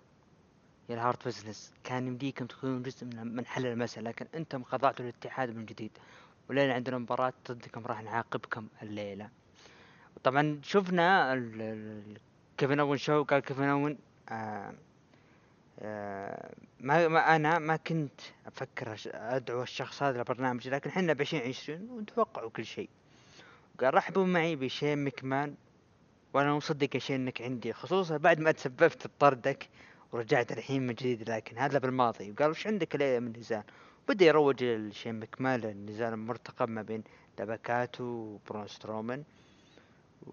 [0.89, 5.55] يا ال Hurt Business كان يمديكم تكونون جزء من حل المسألة لكن أنتم خضعتوا للاتحاد
[5.55, 5.91] من جديد.
[6.49, 9.29] وليلة عندنا مباراة ضدكم راح نعاقبكم الليلة.
[10.25, 11.33] طبعا شفنا
[12.57, 13.97] Kevin Owens Show قال كيفن أوينز
[14.29, 14.73] آه
[15.79, 21.89] آه ما, ما أنا ما كنت أفكر أدعو الشخص هذا لبرنامج لكن إحنا ب 2020
[21.89, 22.89] ونتوقعوا كل شيء.
[23.79, 25.55] قال رحبوا معي بشين مكمان
[26.33, 29.69] وأنا مصدق يا شين إنك عندي خصوصا بعد ما تسببت بطردك
[30.11, 32.31] ورجعت الحين من جديد لكن هذا بالماضي.
[32.31, 33.63] وقال وش عندك الليلة من نزال
[34.09, 37.03] بدأ يروج لشين مكمان للنزال المرتقب ما بين
[37.37, 39.23] دبكاتو وبرون سترومان.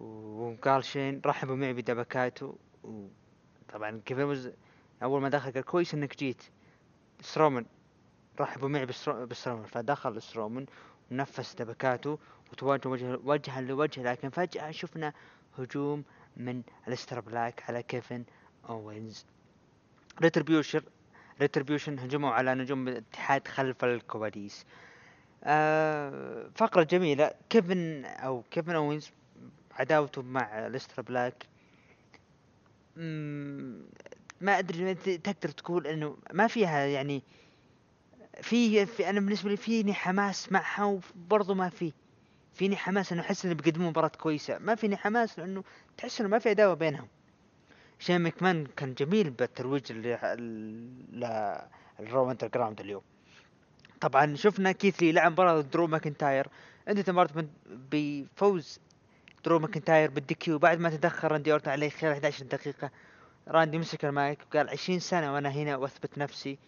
[0.00, 2.54] وقال شين رحبوا معي بدبكاتو.
[2.84, 4.50] وطبعا كيف مز...
[5.02, 6.42] أول ما دخل قال كويس إنك جيت.
[7.20, 7.66] سترومان
[8.40, 9.26] رحبوا معي بسترو...
[9.26, 10.66] بسترومان فدخل سترومان
[11.10, 12.18] ونفس دبكاته
[12.52, 15.12] وتواجه وجه وجها لوجه لكن فجأة شفنا
[15.58, 16.04] هجوم
[16.36, 18.24] من أليستر بلاك على كيفن
[18.68, 19.26] أوينز.
[20.22, 20.80] Retribution
[21.40, 24.66] Retribution هجموا على نجوم الاتحاد خلف الكواليس.
[25.44, 27.30] آه فقرة جميلة.
[27.50, 29.10] كيفن أو كيفن أوينز
[29.78, 31.46] عداوته مع أليستر بلاك.
[34.40, 37.22] ما أدري تقدر تقول إنه ما فيها يعني
[38.42, 41.92] في, في أنا بالنسبة لي فيني حماس معها وبرضه ما في.
[42.54, 44.58] فيني حماس إنه أحس إنه بيقدمون مباراة كويسة.
[44.58, 45.64] ما فيني حماس لأنه
[45.96, 47.08] تحس إنه ما في عداوة بينهم.
[47.98, 51.24] شين مكمان كان جميل بالترويج ل
[52.00, 53.02] ال Raw Underground اليوم.
[54.00, 56.46] طبعا شفنا كيث لي لعب مباراة درو ماكنتاير.
[56.88, 57.50] المباراة من-
[57.90, 58.80] بفوز
[59.44, 62.90] درو ماكنتاير بال DQ بعد ما تدخل راندي اورتون عليه خلال 11 دقيقة.
[63.48, 66.58] راندي مسك المايك وقال 20 سنة وأنا هنا وأثبت نفسي.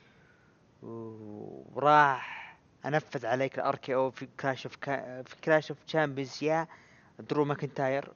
[0.83, 2.57] وراح
[2.87, 4.77] أنفذ عليك ال RKO في Clash of.
[5.29, 6.69] في Clash of Champions يا
[7.19, 8.13] درو ماكنتاير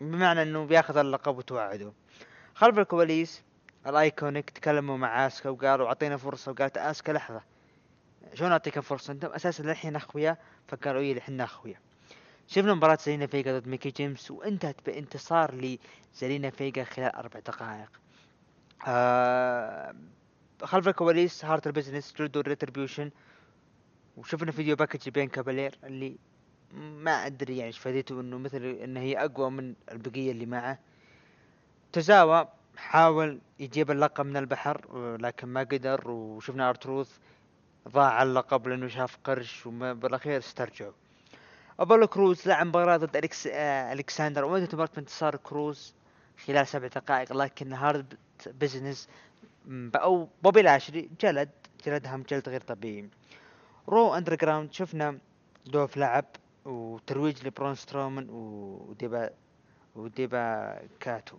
[0.00, 1.92] بمعنى إنه بياخذ اللقب وتوعده.
[2.54, 3.42] خلف الكواليس
[3.86, 6.52] ال IIconics تكلموا مع آسكا وقالوا أعطينا فرصة.
[6.52, 7.42] وقالت آسكا لحظة.
[8.34, 10.36] شلون أعطيك فرصة؟ أنتم أساسا للحين أخويا.
[10.68, 11.80] فقالوا اي إحنا أخويا.
[12.50, 15.78] شفنا مباراة زالينا فيجا ضد ميكي جيمس وانتهت بانتصار
[16.14, 18.00] لزالينا فيجا خلال أربع دقائق.
[18.86, 19.94] آه
[20.62, 23.10] خلف الكواليس Hurt Business جلدوا Retribution
[24.16, 26.16] وشفنا video package بيانكا بلير اللي
[26.74, 30.78] ما أدري يعني إيش فائدته إنه مثل انه هي أقوى من البقية اللي معه.
[31.92, 37.18] توزاوا حاول يجيب اللقب من البحر لكن ما قدر وشفنا آر تروث
[37.88, 40.92] ضاع اللقب لأنه شاف قرش وبالاخير استرجعوا
[41.80, 43.46] أبولو كروز لعب مباراة ضد أليكس...
[43.46, 45.94] آه، الكساندر وانتهت مباراة بانتصار كروز
[46.46, 48.14] خلال سبع دقائق لكن Hurt
[48.46, 49.08] Business
[49.94, 51.50] أو بوبي لاشري جلد
[51.86, 53.08] جلدهم جلد غير طبيعي.
[53.88, 55.18] Raw Underground شفنا
[55.66, 56.24] دولف لعب
[56.64, 59.30] وترويج لبرون سترومان ودابا
[59.96, 61.36] ودابا كاتو.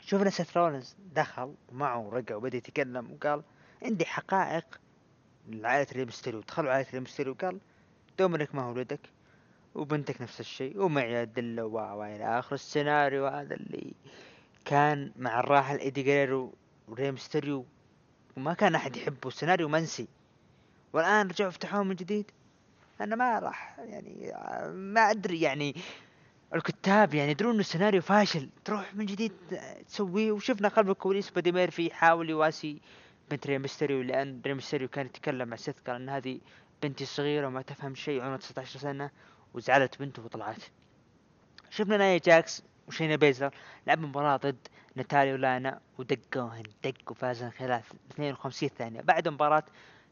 [0.00, 3.42] شفنا سيث رولنز دخل ومعه رقع وبدأ يتكلم وقال
[3.82, 4.80] عندي حقائق
[5.48, 7.58] لعائلة ري مستيريو دخلوا عائلة ري مستيريو وقال
[8.18, 9.00] دومينيك ما هو ولدك؟
[9.74, 13.92] وبنتك نفس الشيء ومعي أدلة وإلى آخر السيناريو هذا اللي
[14.64, 16.54] كان مع الراحل إيدي جريرو
[16.88, 17.64] وري مستيريو
[18.36, 19.30] وما كان أحد يحبه.
[19.30, 20.08] سيناريو منسي.
[20.92, 22.30] والآن رجعوا فتحوه من جديد.
[23.00, 24.32] أنا ما راح يعني
[24.72, 25.74] ما أدري يعني
[26.54, 28.48] الكتاب يعني يدرون إنه السيناريو فاشل.
[28.64, 29.32] تروح من جديد
[29.86, 30.32] تسويه.
[30.32, 32.80] وشفنا خلف الكواليس بادي ميرفي يحاول يواسي
[33.30, 36.40] بنت ري مستيريو لأن ري مستيريو كان يتكلم مع سيث قال إن هذه
[36.82, 39.10] بنتي صغيرة وما تفهم شيء عمرها 19 سنة.
[39.54, 40.62] وزعلت بنته وطلعت.
[41.70, 43.54] شفنا نايا جاكس وشينا بيزلر
[43.86, 47.82] لعب مباراة ضد ناتاليا ولانا ودقوهن دق وفازن خلال
[48.12, 49.00] 52 ثانية.
[49.00, 49.64] بعد مباراة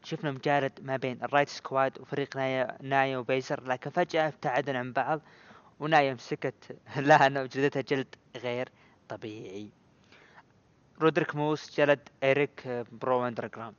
[0.03, 4.93] شفنا مجارد ما بين ال Riott Squad وفريق نايا نايا وبيزلر لكن فجأة ابتعدن عن
[4.93, 5.21] بعض
[5.79, 8.69] ونايا مسكت لانا وجلدتها جلد غير
[9.09, 9.69] طبيعي.
[11.01, 13.75] ريديك موس جلد إيريك ب Raw Underground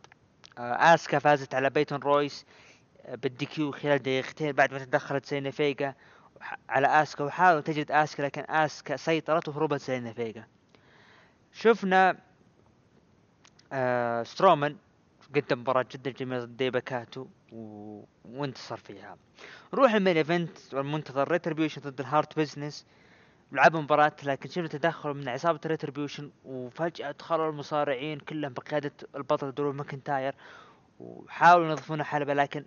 [0.59, 2.45] آسكا فازت على بيتون رويس
[3.09, 5.95] بال DQ خلال دقيقتين بعد ما تدخلت زلينا فيجا.
[6.69, 10.47] على آسكا وحاولوا تجلد آسكا لكن آسكا سيطرت وهربت زلينا فيجا.
[11.53, 12.19] شفنا
[13.73, 14.77] آه سترومان
[15.37, 18.05] قدم مباراة جدا جميلة ضد دابا كاتو و...
[18.25, 19.17] وانتصر فيها.
[19.75, 22.87] نروح ال main event والمنتظر Retribution ضد ال Hurt Business.
[23.53, 29.73] لعبوا مباراة لكن شفنا تدخل من عصابة Retribution وفجأة دخلوا المصارعين كلهم بقيادة البطل درو
[29.73, 30.35] ماكنتاير.
[31.01, 32.65] وحاولوا ينظفون الحلبة لكن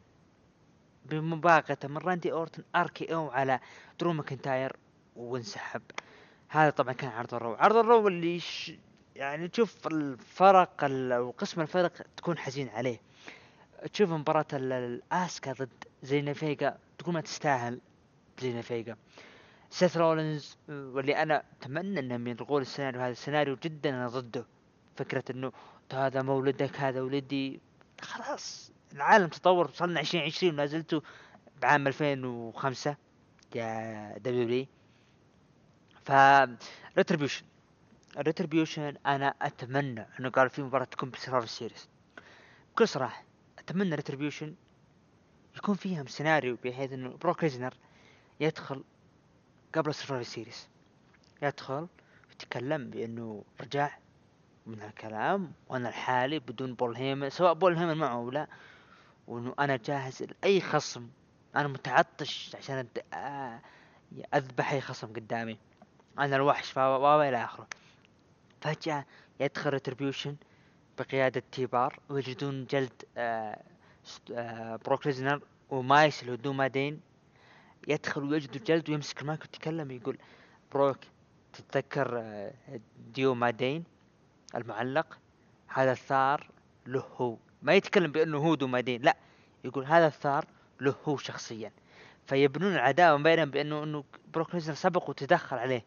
[1.05, 3.59] بمباغته من راندي أورتن RKO على
[3.99, 4.75] درو ماكنتاير
[5.15, 5.81] وانسحب.
[6.49, 7.53] هذا طبعا كان عرض ال Raw.
[7.53, 8.73] عرض ال Raw اللي ش...
[9.15, 10.83] يعني تشوف الفرق
[11.19, 13.01] وقسم الفرق تكون حزين عليه.
[13.93, 17.79] تشوف مباراة الأسكا ضد زلينا فيجا تقول ما تستاهل
[18.39, 18.97] زلينا فيجا.
[19.69, 24.45] سيث رولينز واللي أنا أتمنى إنهم يلغون السيناريو هذا السيناريو جدا أنا ضده.
[24.95, 25.51] فكرة إنه
[25.93, 27.59] هذا مو ولدك هذا ولدي
[28.01, 28.72] خلاص.
[28.93, 31.01] العالم تطور وصلنا عشرين عشرين ما زلتوا
[31.61, 32.95] بعام ألفين وخمسة
[33.55, 36.11] يا WWE
[36.97, 37.45] Retribution
[38.17, 41.87] Retribution أنا أتمنى إنه قال في مباراة تكون ب Survivor Series
[42.73, 43.23] بكل صراحة
[43.59, 44.55] أتمنى Retribution
[45.57, 47.73] يكون فيها سيناريو بحيث إنه بروك ليزنر
[48.39, 48.83] يدخل
[49.75, 50.67] قبل Survivor Series
[51.41, 51.87] يدخل
[52.31, 53.97] يتكلم بإنه رجع
[54.65, 58.47] من الكلام وأنا الحالي بدون بول هيمن سواء بول هيمن معه أو لا.
[59.27, 61.07] وإنه أنا جاهز لأي خصم.
[61.55, 63.61] أنا متعطش عشان آه،
[64.33, 65.57] أذبح أي خصم قدامي.
[66.19, 66.71] أنا الوحش
[67.29, 67.67] إلى آخره.
[68.61, 69.05] فجأة
[69.39, 70.35] يدخل Retribution
[70.99, 71.99] بقيادة تي بار.
[72.09, 73.63] ويجلدون جلد آه
[74.31, 77.01] آه بروك ليزنر ومايس اللي هو مادين
[77.87, 80.17] يدخل ويجلد الجلد ويمسك المايك ويتكلم يقول
[80.73, 80.97] بروك
[81.53, 82.53] تتذكر آه
[83.13, 83.83] ديو مادين
[84.55, 85.17] المعلق؟
[85.67, 86.49] هذا الثار
[86.85, 87.37] له هو.
[87.63, 89.17] ما يتكلم بأنه هو ديو مادين لا
[89.63, 90.45] يقول هذا الثار
[90.81, 91.71] له هو شخصيا.
[92.27, 95.85] فيبنون العداوة بينهم بأنه إنه بروك ليزنر سبق وتدخل عليه.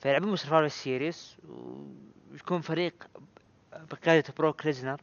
[0.00, 1.36] فيلعبون Survivor Series
[2.32, 2.94] ويكون فريق
[3.72, 5.00] بقيادة بروك ليزنر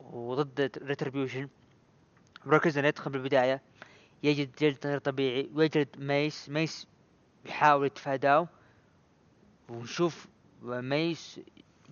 [0.00, 1.48] وضد Retribution.
[2.46, 3.62] بروك ليزنر يدخل بالبداية
[4.22, 6.86] يجلد جلد غير طبيعي ويجلد ميس ميس
[7.46, 8.48] يحاول يتفاداه.
[9.68, 10.26] ونشوف
[10.62, 11.40] ميس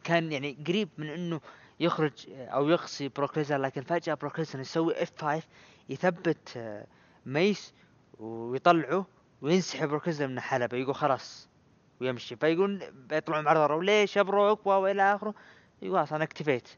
[0.05, 1.41] كان يعني قريب من إنه
[1.81, 5.43] يخرج أو يقصي بروك لكن فجأة بروك يسوي F5
[5.89, 6.59] يثبت
[7.27, 7.75] ميس
[8.19, 9.07] ويطلعه
[9.43, 10.77] وينسحب بروك من الحلبة.
[10.77, 11.49] يقول خلاص
[12.01, 12.37] ويمشي.
[12.37, 15.35] فيقول بيطلعون معرضة ليش يا بروك والى آخره.
[15.83, 16.69] يقول أنا اكتفيت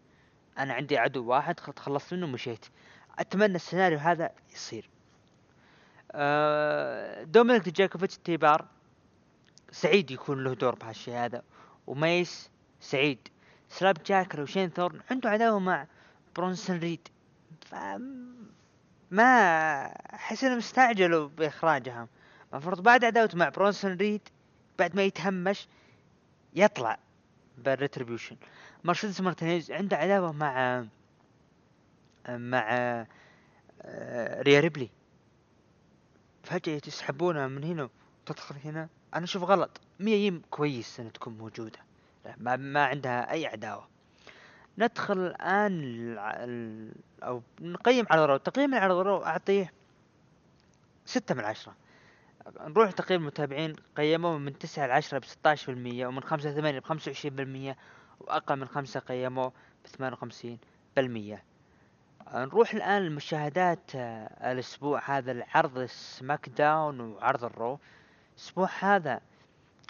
[0.58, 2.66] أنا عندي عدو واحد تخلصت منه ومشيت.
[3.18, 4.90] أتمنى السيناريو هذا يصير.
[6.12, 8.66] أه دومينيك دايجاكوفيتش تيبار
[9.70, 11.42] سعيد يكون له دور بهالشيء هذا
[11.86, 13.28] وميس سعيد
[13.68, 15.86] سلاب جاك وشين ثورن عنده عداوة مع
[16.36, 17.08] برونسون ريد
[17.60, 17.74] ف
[19.10, 19.24] ما
[20.14, 22.08] أحس إنهم استعجلوا باخراجها
[22.52, 24.20] المفروض بعد عداوته مع برونسون ريد
[24.78, 25.68] بعد ما يتهمش
[26.54, 26.98] يطلع
[27.58, 28.36] بال Retribution.
[28.84, 30.84] مرسيدس مارتينيز عنده عداوة مع
[32.28, 32.66] مع
[33.82, 34.90] آه، ريا ريبلي.
[36.42, 37.88] فجأة يسحبونها من هنا
[38.24, 38.88] وتدخل هنا.
[39.14, 39.80] أنا أشوف غلط.
[40.00, 41.78] ميا يم كويس إنها تكون موجودة.
[42.36, 43.88] ما, ما عندها أي عداوة.
[44.78, 49.72] ندخل الآن الع- ال- أو نقيم على Raw تقييم على Raw أعطيه
[51.04, 51.74] ستة من عشرة.
[52.60, 53.76] نروح تقييم المتابعين.
[53.96, 57.76] قيموه من تسعة لعشرة بستاش في المية ومن خمسة ثمانية بخمسة وعشرين بالمية
[58.20, 59.52] وأقل من خمسة قيموه
[59.84, 60.58] بثمانية وخمسين
[60.96, 61.44] بالمية.
[62.34, 67.78] نروح الآن لمشاهدات آه، الأسبوع هذا العرض SmackDown وعرض ال Raw.
[68.36, 69.20] الأسبوع هذا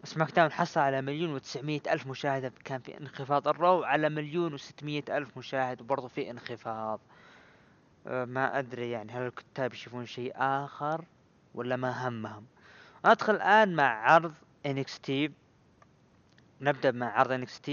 [0.04, 3.48] SmackDown حصل على مليون وتسعمية ألف مشاهدة كان في انخفاض.
[3.48, 7.00] ال Raw على مليون وستمية ألف مشاهد وبرضه في انخفاض.
[8.06, 11.04] آه، ما أدري يعني هل الكتاب يشوفون شيء آخر
[11.54, 12.46] ولا ما همهم؟
[13.06, 14.34] ندخل الآن مع عرض
[14.68, 15.10] NXT
[16.60, 17.70] نبدأ مع عرض NXT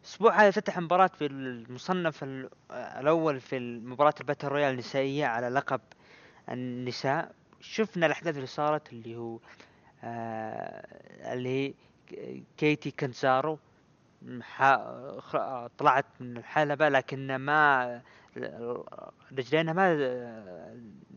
[0.00, 5.48] الأسبوع هذا فتح مباراة في المصنف ال- الأول في مباراة ال battle royal النسائية على
[5.48, 5.80] لقب
[6.48, 7.32] النساء.
[7.60, 9.38] شفنا الأحداث اللي صارت اللي هو
[10.04, 11.74] اللي هي
[12.56, 12.90] كيسي
[15.18, 18.00] خ- طلعت من الحلبة لكن ما
[19.32, 19.94] رجلينها ما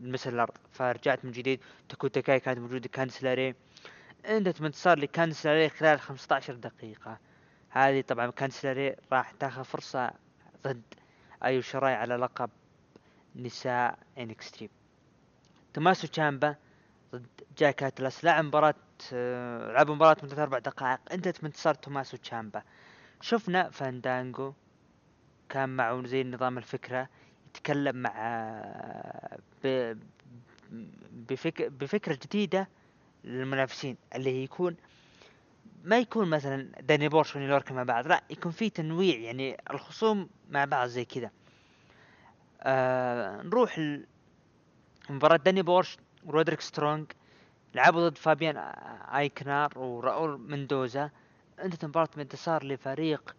[0.00, 0.54] لمس الأرض.
[0.72, 1.60] فرجعت من جديد.
[1.88, 3.54] داكوتا كاي كانت موجودة كانديس لوراي
[4.26, 7.18] انتهت من انتصار لكانديس لوراي خلال 15 دقيقة.
[7.70, 10.10] هذه طبعا كانديس لوراي راح تاخذ فرصة
[10.64, 10.82] ضد
[11.44, 12.50] ايو شراي على لقب
[13.36, 14.70] نساء NXT.
[15.74, 16.54] توماسو تشامبا
[17.12, 17.26] ضد
[17.58, 18.24] جيك أتلس.
[18.24, 18.74] لعب مباراة
[19.12, 21.00] آه، لعبوا مباراة مدة أربع دقائق.
[21.12, 22.62] انتهت من انتصار توماسو تشامبا.
[23.20, 24.52] شفنا فاندانجو
[25.48, 27.08] كان معه زي نظام الفكرة
[27.48, 28.12] يتكلم مع
[29.64, 29.94] ب...
[31.12, 31.62] بفك...
[31.62, 32.68] بفكرة جديدة
[33.24, 34.76] للمنافسين اللي هي يكون
[35.84, 40.28] ما يكون مثلا داني بورش وأوني لوركان مع بعض لا يكون في تنويع يعني الخصوم
[40.50, 41.30] مع بعض زي كذا.
[42.60, 43.80] آه نروح
[45.10, 47.06] مباراة داني بورش ورودريك سترونج
[47.74, 51.10] لعبوا ضد فابيان ايكنر وراؤول مندوزا.
[51.62, 53.36] انتهت المباراة بانتصار لفريق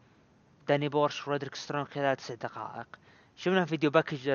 [0.67, 2.87] داني بورش ورودريك سترونج خلال تسع دقائق.
[3.35, 4.29] شفنا video package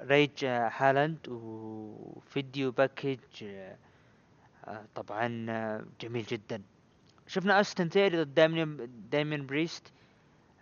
[0.00, 3.18] ريدج هولاند و video package
[4.94, 5.28] طبعا
[6.00, 6.62] جميل جدا.
[7.26, 8.34] شفنا أوستن ثيوري ضد
[9.10, 9.92] داميان بريست.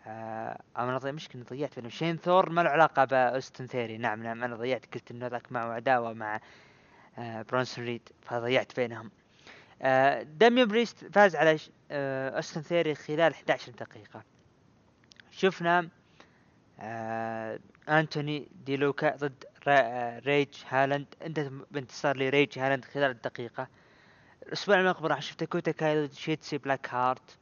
[0.06, 3.98] آه أنا ضيعت مشكلة ضيعت بينهم شين ثورن ما له علاقة بأوستن ثيوري.
[3.98, 6.40] نعم نعم أنا ضيعت قلت إنه ذاك معه عداوة مع
[7.18, 9.10] آه برونسون ريد فضيعت بينهم.
[9.82, 11.58] آه داميان بريست فاز على
[11.90, 14.22] آه أوستن ثيوري خلال 11 دقيقة.
[15.30, 15.88] شفنا
[16.80, 21.06] آه أنتوني دي لوكا ضد آه ريدج هولاند.
[21.26, 23.68] انتهت بانتصار لريدج هولاند خلال الدقيقة.
[24.46, 27.38] الأسبوع المقبل راح نشوف داكوتا كاي ضد شيتسي بلاك هارت.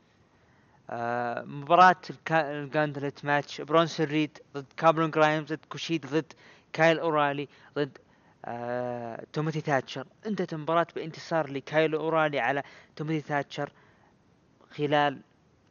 [0.90, 1.96] آه مباراة
[2.31, 6.33] ال gauntlet match برونسون ريد ضد كاميرون جرايمز ضد كوشيدا ضد
[6.72, 7.98] كايل أورايلي ضد
[8.44, 10.07] آه تيموثي تاتشر.
[10.26, 12.62] انتهت المباراة بانتصار لكايل أورايلي على
[12.96, 13.72] تيموثي تاتشر
[14.70, 15.20] خلال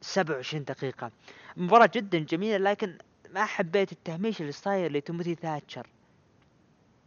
[0.02, 1.12] 27 دقيقة.
[1.58, 2.98] مباراة جدا جميلة لكن
[3.34, 5.88] ما حبيت التهميش اللي صاير لتيموثي تاتشر.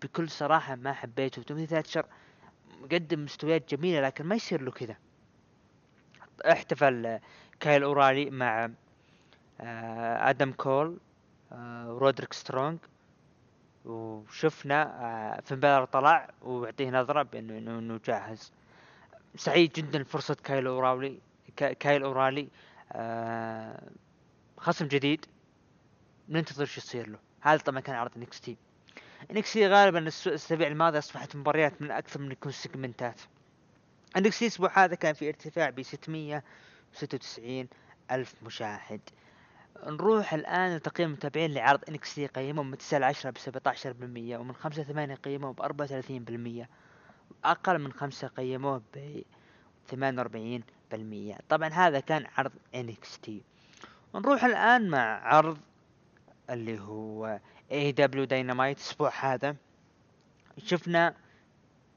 [0.03, 1.43] بكل صراحة ما حبيته.
[1.43, 2.07] تيموثي تاتشر
[2.83, 4.97] مقدم مستويات جميلة لكن ما يصير له كذا.
[6.53, 7.19] احتفل
[7.63, 8.71] كايل أورايلي مع
[9.61, 10.99] آه، آدم كول
[11.53, 12.79] آه، ورودريك سترونج
[13.85, 18.53] وشفنا آه، فين بالور طلع ويعطيه نظرة بأنه إنه جاهز.
[19.37, 21.19] سعيد جدا فرصة كايل أورايلي
[21.57, 22.49] كا- كايل أورايلي
[22.93, 23.83] آه،
[24.59, 25.27] خصم جديد.
[26.29, 27.19] ننتظر شو يصير له.
[27.41, 28.57] هذا طبعا كان عرض NXT.
[29.31, 33.21] NXT غالبا الأسابيع الماضية أصبحت مباريات من أكثر من يكون سيجمنتات.
[34.17, 35.83] NXT الأسبوع هذا كان في ارتفاع ب
[36.93, 37.69] 696
[38.11, 39.01] ألف مشاهد.
[39.87, 44.83] نروح الآن لتقييم المتابعين لعرض NXT قيمهم من 9 ل 10 ب 17% ومن 5
[44.83, 46.67] ل 8 قيموه ب 34%
[47.45, 49.23] أقل من 5 قيموه ب
[49.91, 49.95] 48%
[51.49, 52.53] طبعا هذا كان عرض
[53.23, 53.43] NXT.
[54.15, 55.59] نروح الآن مع عرض
[56.51, 57.41] اللي هو
[57.91, 59.57] AEW Dynamite الأسبوع هذا
[60.59, 61.15] شفنا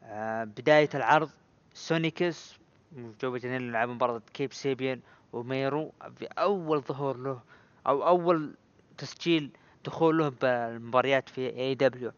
[0.03, 1.29] آه بداية العرض.
[1.73, 2.55] سونيكس
[2.95, 4.99] وجوي جانيلا لعب مباراة كيب سابيان
[5.33, 7.41] وميرو في أول ظهور له
[7.87, 8.55] أو أول
[8.97, 9.51] تسجيل
[9.85, 12.11] دخول له بالمباريات في AEW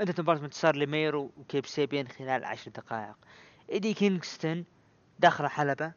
[0.00, 3.16] انتهت مباراة انتصار لميرو وكيب سابيان خلال عشر دقائق.
[3.72, 4.64] إيدي كينغستون
[5.18, 5.92] دخل حلبة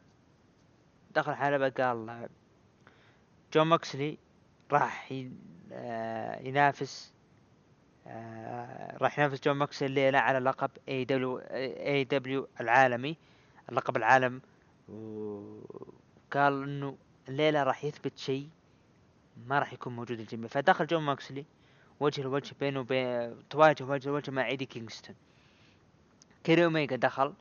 [1.15, 2.29] دخل حلبة قال
[3.53, 4.17] جون موكسلي
[4.71, 5.13] راح
[5.71, 7.13] آه، ينافس
[8.07, 13.17] آه، راح ينافس جون موكسلي على لقب اي دبليو اي دبليو العالمي.
[13.69, 14.41] اللقب العالم.
[14.89, 16.97] وقال إنه
[17.29, 18.49] الليلة راح يثبت شيء
[19.47, 21.45] ما راح يكون موجود الجميع فدخل جون موكسلي
[21.99, 25.15] وجه لوجه بينه وبين تواجه وجه لوجه مع إيدي كينغستون.
[26.43, 27.33] كيني اوميجا دخل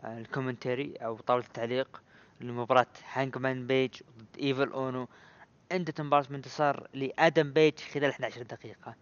[0.00, 2.02] آه، ال commentary أو طاولة التعليق
[2.40, 5.08] لمباراة هانجمان بيج ضد إيفل أونو.
[5.72, 8.94] انتهت المباراة بانتصار لآدم بيج خلال 11 دقيقة.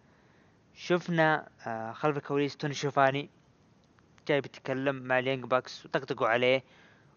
[0.73, 3.29] شفنا آه، خلف الكواليس توني شوفاني.
[4.27, 6.63] جاي بيتكلم مع اليانج باكس وطقطقوا عليه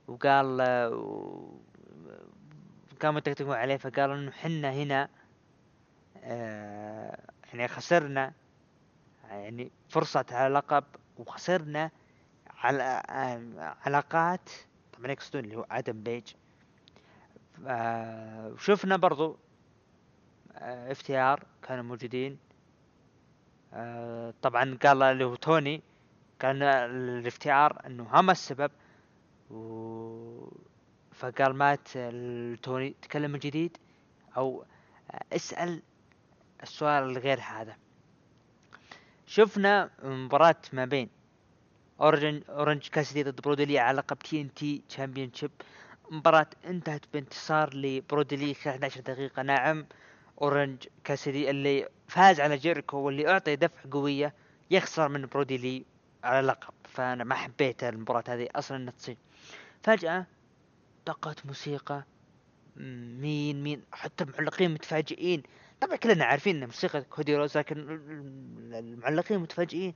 [0.08, 1.54] وقال آه،
[3.02, 5.08] قاموا يطقطقوا عليه فقالوا إنه حنا هنا
[6.22, 7.18] آه،
[7.52, 8.32] يعني خسرنا
[9.30, 10.84] يعني فرصة على لقب
[11.18, 11.90] وخسرنا
[12.56, 14.50] على آه، علاقات
[14.92, 16.24] طبعا يقصدون اللي هو آدم بيج.
[17.66, 19.36] آه، وشفنا برضو
[20.57, 22.38] FTR كانوا موجودين.
[23.74, 25.82] آه، طبعا قال اللي هو توني
[26.41, 28.70] كان ال FTR إنه هم السبب
[29.51, 30.49] و
[31.12, 31.88] فقال مات
[32.62, 33.76] توني تكلم من جديد
[34.36, 34.64] أو
[35.32, 35.82] اسأل
[36.62, 37.76] السؤال الغير هذا.
[39.26, 41.09] شفنا مباراة ما بين
[42.01, 45.51] اورنج اورنج كاسدي ضد برودلي على لقب TNT championship
[46.11, 49.43] مباراة انتهت بانتصار لبرودلي خلال 11 دقيقة.
[49.43, 49.86] نعم
[50.43, 54.34] اورنج كاسدي اللي فاز على جيريكو واللي اعطي دفع قوية
[54.70, 55.84] يخسر من برودلي
[56.25, 59.16] على لقب فأنا ما حبيت المباراة هذه أصلا إنها تصير
[59.83, 60.27] فجأة
[61.07, 62.05] دقت موسيقى
[62.77, 65.43] مين مين حتى المعلقين متفاجئين.
[65.81, 69.95] طبعا كلنا عارفين إن موسيقى كودي روز لكن ال- المعلقين متفاجئين.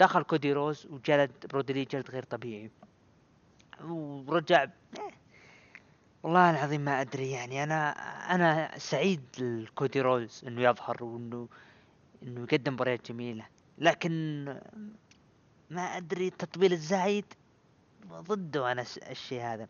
[0.00, 2.70] دخل كودي روز وجلد برودلي جلد غير طبيعي.
[3.84, 5.10] ورجع إيه،
[6.22, 7.62] والله العظيم ما أدري يعني.
[7.62, 7.90] أنا
[8.34, 11.48] أنا سعيد لكودي روز إنه يظهر وإنه
[12.22, 13.46] إنه يقدم مباريات جميلة.
[13.78, 14.44] لكن
[15.70, 17.24] ما أدري التطبيل الزايد
[18.06, 19.68] ضده أنا الشيء هذا.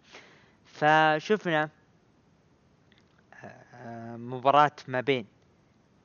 [0.65, 1.69] فشفنا
[3.75, 5.27] آه، مباراة ما بين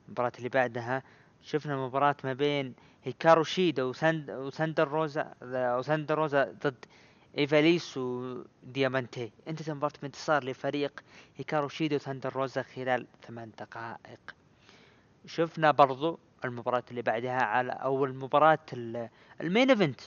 [0.06, 1.02] المباراة اللي بعدها.
[1.42, 2.74] شفنا مباراة ما بين
[3.04, 6.84] هيكارو شيدا وثاند وثاندر روزا وثاندر روزا ضد
[7.38, 9.32] إيفاليس وديامانتي.
[9.48, 11.00] انتهت المباراة بانتصار لفريق
[11.36, 14.34] هيكارو شيدا وثاندر روزا خلال ثمان دقائق.
[15.26, 19.08] شفنا برضو المباراة اللي بعدها على اول مباراة ال-
[19.40, 20.00] ال main event.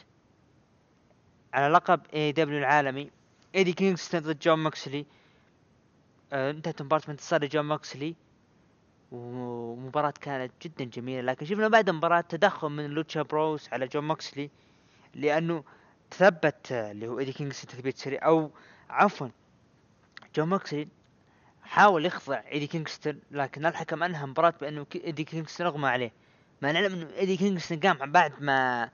[1.54, 3.12] على لقب AEW العالمي
[3.56, 5.06] إيدي كينغستون ضد جون موكسلي.
[6.34, 8.16] آه، انتهت المباراة بانتصار لجون موكسلي.
[9.12, 11.22] ومباراة كانت جدا جميلة.
[11.22, 14.50] لكن شفنا بعد المباراة تدخل من لوتشا بروس على جون موكسلي
[15.16, 15.64] لأنه
[16.12, 18.52] تثبت آه، اللي هو إيدي كينغستون تثبيت سريع أو
[18.90, 19.28] عفوا
[20.36, 20.88] جون موكسلي
[21.70, 26.12] حاول يخضع إيدي كينغستون لكن الحكم انهى المباراة بأنه إيدي كينغستون اغمى عليه.
[26.62, 28.90] مع العلم انه إيدي كينغستون قام بعد ما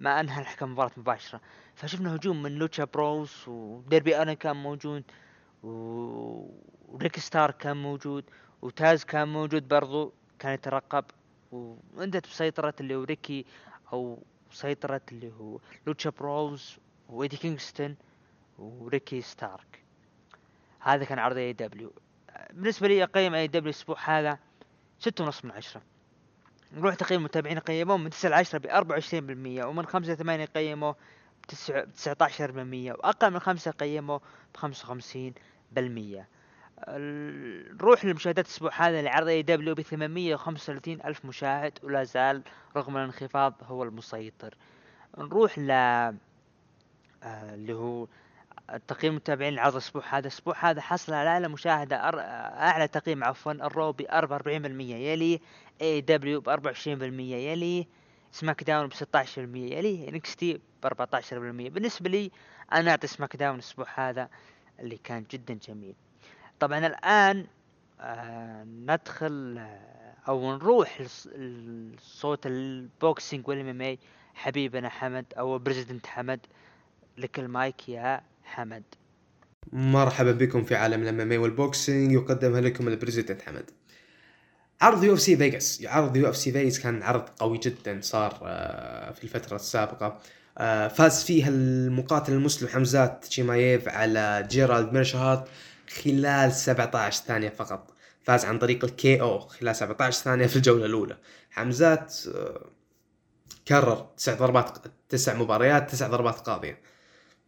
[0.00, 1.40] ما أنهى الحكم المباراة مباشرة.
[1.74, 5.04] فشفنا هجوم من لوتشا بروس وداربي ألن كان موجود
[5.62, 8.24] وريكي ستارك كان موجود
[8.62, 11.04] وتاز كان موجود برضو كان يترقب.
[11.52, 13.44] وانتهت بسيطرة اللي هو ريكي
[13.92, 16.78] أو سيطرة اللي هو لوتشا بروز
[17.08, 17.96] وإيدي كينغستون
[18.58, 19.82] وريكي ستارك.
[20.80, 21.92] هذا كان عرض AEW
[22.52, 24.38] بالنسبة لي أقيم AEW الأسبوع هذا
[24.98, 25.82] ستة ونص من عشرة.
[26.72, 30.96] نروح تقييم المتابعين قيموه من تسعة لعشرة بأربعة وعشرين بالمية ومن خمسة لثمانية قيموه
[31.42, 34.20] بتسعة عشر بالمية وأقل من خمسة قيموه
[34.54, 35.34] بخمسة وخمسين
[35.72, 36.28] بالمية.
[36.88, 42.42] ال- نروح للمشاهدات الأسبوع هذا لعرض AEW ب 835 ألف مشاهد ولا زال
[42.76, 44.54] رغم الانخفاض هو المسيطر.
[45.18, 48.06] نروح ل آه، اللي هو
[48.76, 50.18] تقييم المتابعين لعرض الأسبوع هذا.
[50.18, 52.20] الأسبوع هذا حصل على أعلى مشاهدة أر...
[52.20, 54.48] أعلى تقييم عفوا ال Raw ب 44%
[54.80, 55.40] يلي
[55.82, 57.86] AEW ب 24% يلي
[58.32, 58.96] SmackDown ب 16%
[59.38, 62.30] يلي NXT ب 14% بالنسبة لي
[62.72, 64.28] أنا أعطي SmackDown الأسبوع هذا
[64.80, 65.94] اللي كان جدا جميل.
[66.60, 67.46] طبعا الآن
[68.00, 73.98] آه ندخل آه أو نروح لص- لصوت ال boxing وال MMA
[74.34, 76.40] حبيبنا حمد أو president حمد
[77.18, 78.82] لك المايك يا حمد.
[79.72, 82.12] مرحبا بكم في عالم ال MMA وال boxing.
[82.12, 83.70] يقدمها لكم ال president حمد.
[84.80, 85.82] عرض UFC فيغاس.
[85.86, 90.18] عرض UFC فيغاس كان عرض قوي جدا صار آه، في الفترة السابقة.
[90.58, 95.48] آه، فاز فيها المقاتل المسلم حمزات شيمايف على جيرالد ميرشارت
[96.04, 97.94] خلال 17 ثانية فقط.
[98.22, 101.18] فاز عن طريق ال KO خلال 17 ثانية في الجولة الأولى.
[101.50, 102.70] حمزات آه،
[103.68, 104.78] كرر تسع ضربات
[105.08, 106.78] تسع مباريات تسع ضربات قاضية.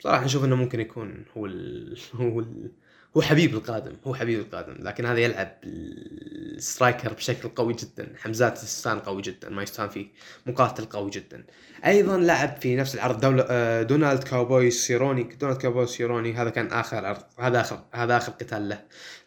[0.03, 1.98] بصراحة نشوف إنه ممكن يكون هو ال...
[2.20, 2.70] هو ال...
[3.16, 8.62] هو حبيب القادم هو حبيب القادم لكن هذا يلعب ال striker بشكل قوي جدا حمزات
[8.62, 10.07] السان قوي جدا ما يستهان فيه
[10.46, 11.44] مقاتل قوي جدا.
[11.86, 16.66] أيضا لعب في نفس العرض دولة آه، دونالد كاوبوي سيروني دونالد كاوبوي سيروني هذا كان
[16.66, 18.80] آخر عرض هذا آخر هذا آخر قتال له.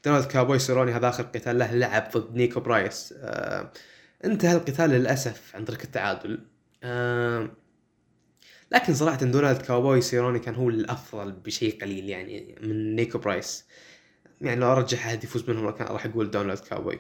[0.06, 3.14] دونالد كاوبوي سيروني هذا آخر قتال له لعب ضد نيكو برايس.
[3.18, 3.72] آه
[4.26, 6.40] انتهى القتال للأسف عن طريق التعادل.
[6.84, 7.50] آه
[8.72, 13.66] لكن صراحة دونالد كاوبوي سيروني كان هو الأفضل بشيء قليل يعني من نيكو برايس.
[14.42, 17.00] يعني لو أرجح أحد يفوز منهم راح أقول دونالد كاوبوي.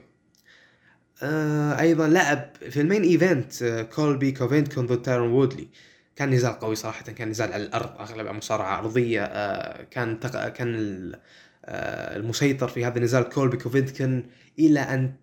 [1.23, 5.67] آه أيضا لعب في ال main event آه كولبي كوفينغتون ضد تايرون وودلي.
[6.15, 10.49] كان نزال قوي صراحة كان نزال على الأرض أغلب مصارعة أرضية آه كان تق...
[10.49, 11.19] كان ال-
[12.17, 14.23] المسيطر في هذا النزال كولبي كوفينغتون
[14.59, 15.13] إلى أن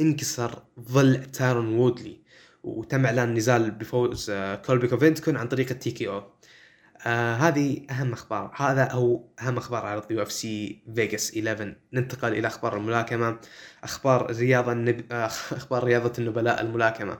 [0.00, 2.19] انكسر ضلع تايرون وودلي.
[2.62, 4.32] وتم إعلان نزال بفوز
[4.66, 6.22] كولبي كوفينغتون عن طريق ال TKO.
[7.06, 8.52] آه هذه أهم أخبار.
[8.56, 13.38] هذا هو أهم أخبار عرض UFC Vegas 11 ننتقل إلى أخبار الملاكمة.
[13.84, 15.12] أخبار الرياضه النب...
[15.12, 15.26] آه،
[15.60, 17.18] أخبار رياضة النبلاء الملاكمة.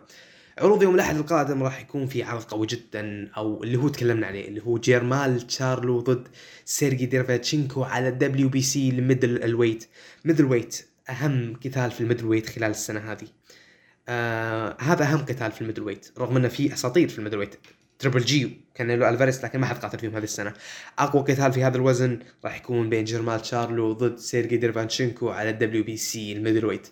[0.58, 4.48] عروض يوم الأحد القادم راح يكون في عرض قوي جدا أو اللي هو تكلمنا عليه
[4.48, 6.28] اللي هو جيرمال تشارلو ضد
[6.64, 9.84] سيرجي ديرفانشينكو على ال WBC ال middle ال
[10.24, 10.44] weight.
[10.44, 13.39] middleweight أهم قتال في ال middleweight خلال السنة هذه.
[14.10, 17.54] آه هذا أهم قتال في ال middleweight رغم إنه في أساطير في ال middleweight.
[17.98, 20.52] Triple G كانيلو ألفاريز لكن ما حد قاتل فيهم هذه السنة.
[20.98, 25.59] أقوى قتال في هذا الوزن راح يكون بين جيرمال تشارلو ضد سيرجي ديرفانشينكو على ال
[25.59, 26.88] WBC ال middleweight.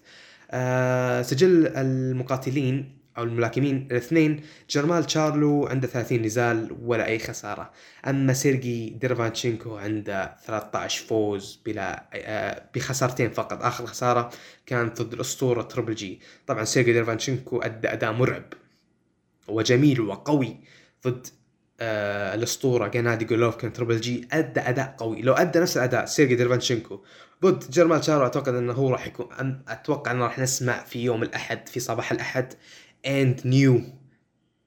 [0.50, 4.40] آه سجل المقاتلين أو الملاكمين الاثنين
[4.70, 7.70] جيرمال تشارلو عنده 30 نزال ولا أي خسارة.
[8.06, 13.62] أما سيرجي ديرفانشينكو عنده 13 فوز بلا آه بخسارتين فقط.
[13.62, 14.30] آخر خسارة
[14.66, 16.20] كانت ضد الأسطورة Triple G.
[16.46, 18.44] طبعا سيرجي ديرفانشينكو أدى أداء مرعب
[19.48, 20.56] وجميل وقوي
[21.06, 21.26] ضد
[21.80, 24.28] آه الأسطورة جنادي جولوفكن Triple G.
[24.32, 25.22] أدى أداء قوي.
[25.22, 27.00] لو أدى نفس الأداء سيرجي ديرفانشينكو
[27.42, 31.68] ضد جيرمال تشارلو أعتقد أنه هو راح يكون أتوقع أنه راح نسمع في يوم الأحد
[31.68, 32.54] في صباح الأحد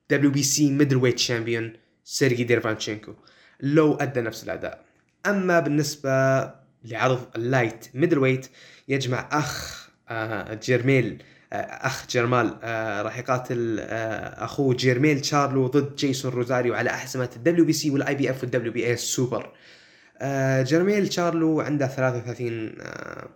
[0.10, 1.74] WBC middle champion
[2.04, 3.14] سيرجي ديرفانشينكو
[3.60, 4.86] لو أدى نفس الأداء.
[5.26, 6.42] أما بالنسبة
[6.86, 8.48] لعرض ال light middleweight
[8.88, 11.24] يجمع أخ آه جيرميل
[11.54, 17.66] آه أخ جيرمال آه راح يقاتل أخوه جيرميل تشارلو ضد جيسون روزاريو على أحزمة ال
[17.66, 19.54] WBC وال IBF وال WBA ال super
[20.62, 23.30] جيرميل تشارلو عنده 33 آه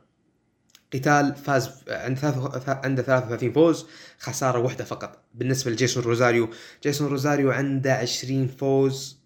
[0.94, 3.86] قتال فاز ثلاث- عنده 33 فوز
[4.20, 5.24] خسارة واحدة فقط.
[5.34, 6.50] بالنسبة لجيسون روزاريو
[6.84, 9.20] جيسون روزاريو عنده 20 فوز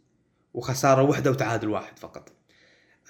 [0.53, 2.31] وخسارة واحدة وتعادل واحد فقط.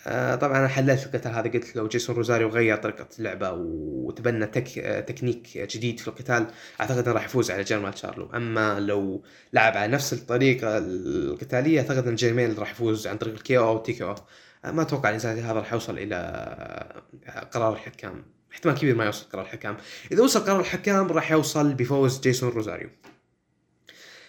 [0.07, 4.67] آه طبعا أنا حللت القتال هذا قلت لو جيسون روزاريو غير طريقة اللعبة وتبنى tech
[5.07, 6.47] technique جديد في القتال
[6.81, 9.23] أعتقد إنه راح يفوز على جيرميل تشارلو أما لو
[9.53, 13.69] لعب على نفس الطريقة القتالية أعتقد إن جيرميل راح يفوز عن طريق ال KO أو
[13.69, 14.15] TKO
[14.65, 16.15] ما أتوقع النزال هذا راح يوصل إلى
[17.27, 18.25] آه، قرار الحكام.
[18.51, 19.77] احتمال كبير ما يوصل قرار الحكام.
[20.11, 22.89] إذا وصل قرار الحكام راح يوصل بفوز جيسون روزاريو.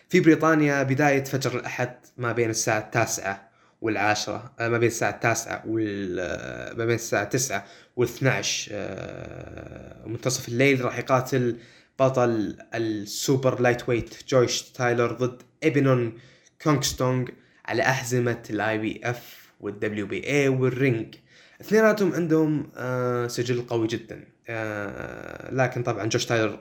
[0.09, 3.51] في بريطانيا بداية فجر الأحد ما بين الساعة التاسعة
[3.81, 7.66] والعاشرة آه، ما بين الساعة التاسعة وال آه، ما بين الساعة التسعة
[7.97, 11.59] والاثنى عشر آه، منتصف الليل راح يقاتل
[11.99, 16.18] بطل ال super lightweight جوش تايلر ضد أبينون
[16.62, 17.28] كونغسونغ
[17.64, 21.14] على أحزمة ال IBF وال WBA وال Ring.
[21.61, 24.24] اثنيناتهم عندهم آه، سجل قوي جدا.
[24.48, 26.61] آه، لكن طبعا جوش تايلر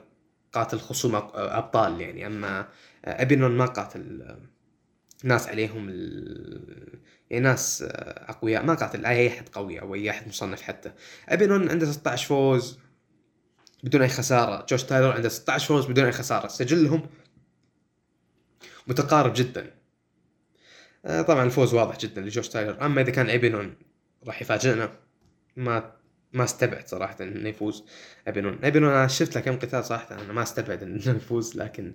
[0.52, 2.26] قاتل خصوم أق- أبطال يعني.
[2.26, 2.68] أما
[3.04, 4.38] أبينون ما قاتل آه،
[5.24, 5.88] ناس عليهم.
[7.30, 8.64] يعني ناس آه، أقوياء.
[8.64, 10.92] ما قاتل أي أحد قوي أو أي أحد مصنف حتى.
[11.28, 12.78] أبينون عنده 16 فوز
[13.84, 14.66] بدون أي خسارة.
[14.70, 16.48] جوش تايلر عنده 16 فوز بدون أي خسارة.
[16.48, 17.02] سجلهم
[18.86, 19.70] متقارب جدا.
[21.04, 22.86] آه، طبعا الفوز واضح جدا لجوش تايلر.
[22.86, 23.74] أما إذا كان أبينون
[24.26, 24.90] راح يفاجئنا.
[25.56, 25.92] ما
[26.32, 27.84] ما استبعد صراحة إنه يفوز.
[28.28, 31.94] ابينون ابينون أنا شفت له كم قتال صراحة أنا ما استبعد انه يفوز لكن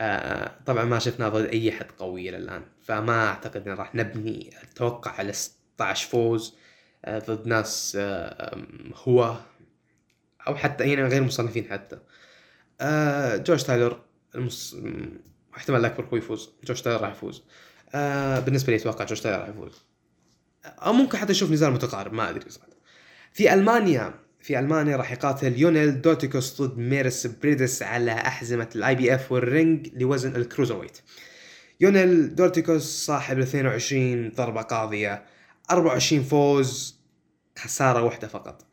[0.00, 2.64] آه طبعا ما شفنا ضد أي احد قوي إلى الآن.
[2.82, 6.56] فما أعتقد ان راح نبني التوقع على 16 فوز
[7.04, 9.36] آه ضد ناس آه هو
[10.48, 11.98] أو حتى يعني غير مصنفين حتى.
[12.80, 14.00] آه جوش تايلر
[14.34, 14.76] المص...
[15.56, 16.50] احتمال الاكبر هو يفوز.
[16.64, 17.42] جوش تايلر راح يفوز.
[17.94, 19.85] آه بالنسبة لي أتوقع جوش تايلر راح يفوز.
[20.66, 22.68] أو ممكن حتى نشوف نزال متقارب ما أدري صراحة.
[23.32, 29.14] في ألمانيا في ألمانيا راح يقاتل يونيل دوتيكوس ضد ميرس بريدس على أحزمة ال IBF
[29.14, 30.98] وال Ring لوزن ال cruiserweight
[31.80, 35.24] يونيل دورتيكوس صاحب ال 22 ضربة قاضية
[35.70, 37.00] 24 فوز
[37.58, 38.66] خسارة واحدة فقط.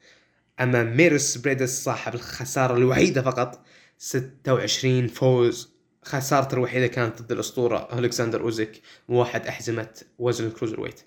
[0.60, 3.66] أما ميرس بريدس صاحب الخسارة الوحيدة فقط
[3.98, 5.74] 26 فوز.
[6.04, 9.89] خسارته الوحيدة كانت ضد الأسطورة ألكسندر أوزيك موحد أحزمة
[10.20, 11.01] وزن ال cruiserweight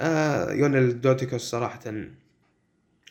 [0.00, 1.80] آه يونيل دوتيكوس صراحة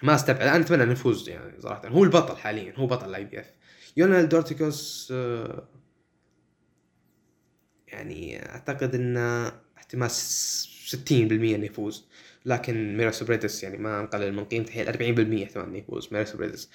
[0.04, 1.88] ما استبعد أنا أتمنى إنه يفوز يعني صراحة.
[1.88, 3.52] هو البطل حاليا هو بطل ال IBF
[3.98, 5.68] يونال دورتيكوس آه،
[7.88, 11.12] يعني أعتقد إنه احتمال س- 60%
[11.56, 12.06] إنه يفوز.
[12.46, 16.70] لكن ميرا بريدس يعني ما نقلل من قيمته هي 40% احتمال إنه يفوز ميرا بريدس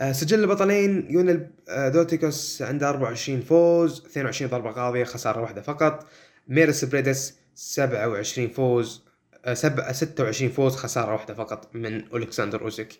[0.00, 6.06] آه، سجل البطلين يونال آه، دوتيكوس عنده 24 فوز 22 ضربة قاضية خسارة واحدة فقط.
[6.48, 9.02] ميرس بريدس 27 فوز
[9.44, 12.98] آه، سبع 26 فوز خسارة واحدة فقط من أولكسندر أوزيك.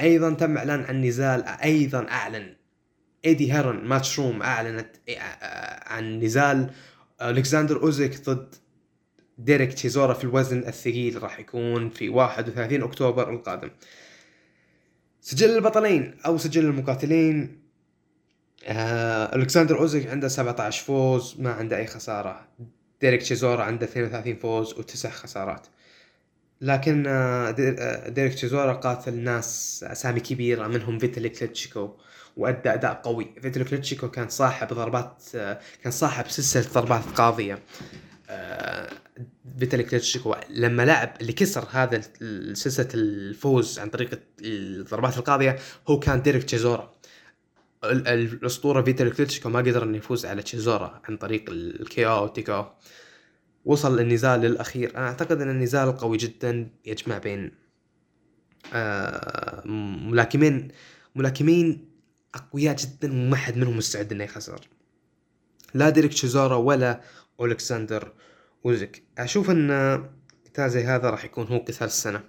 [0.00, 2.56] أيضا تم إعلان عن نزال أيضا أعلن
[3.24, 6.70] إيدي هيرن Matchroom أعلنت آه، عن نزال
[7.22, 8.54] ألكسندر أوزيك ضد
[9.38, 13.70] ديريك تشيزورا في الوزن الثقيل راح يكون في 31 أكتوبر القادم.
[15.20, 17.60] سجل البطلين أو سجل المقاتلين
[18.64, 22.48] آه، ألكسندر أوزيك عنده 17 فوز ما عنده أي خسارة.
[23.00, 25.66] ديريك تشيزورا عنده 32 فوز وتسع خسارات.
[26.60, 31.96] لكن آه، آه، ديريك تشيزورا قاتل ناس أسامي كبيرة منهم فيتالي كليتشيكو
[32.36, 33.34] وأدى أداء قوي.
[33.42, 37.58] فيتالي كليتشيكو كان صاحب ضربات آه، كان صاحب سلسلة ضربات قاضية.
[39.58, 42.00] فيتالي كليتشيكو لما لعب اللي كسر هذا
[42.52, 45.58] سلسلة الفوز عن طريق الضربات القاضية
[45.88, 46.94] هو كان ديريك تشيزورا.
[47.84, 52.28] ال- ال- الأسطورة فيتالي كليتشيكو ما قدر إنه يفوز على تشيزورا عن طريق ال KO
[52.28, 52.64] TKO
[53.64, 57.52] وصل النزال للاخير أنا أعتقد أن النزال قوي جدا يجمع بين
[58.74, 59.62] آه،
[60.10, 60.68] ملاكمين
[61.14, 61.90] ملاكمين
[62.34, 64.60] أقوياء جدا وما حد منهم مستعد إنه يخسر.
[65.74, 67.00] لا ديريك تشيزورا ولا
[67.40, 68.12] اولكسندر
[68.66, 69.02] أوزيك.
[69.18, 69.70] أشوف أن
[70.46, 72.20] قتال زي هذا راح يكون هو قتال السنة.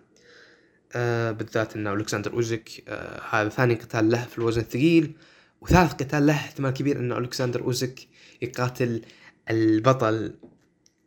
[0.96, 5.16] آه بالذات أن اولكسندر أوزيك آه هذا ثاني قتال له في الوزن الثقيل.
[5.62, 8.08] وثالث قتال له احتمال كبير أن اولكسندر أوزيك
[8.42, 9.02] يقاتل
[9.50, 10.34] البطل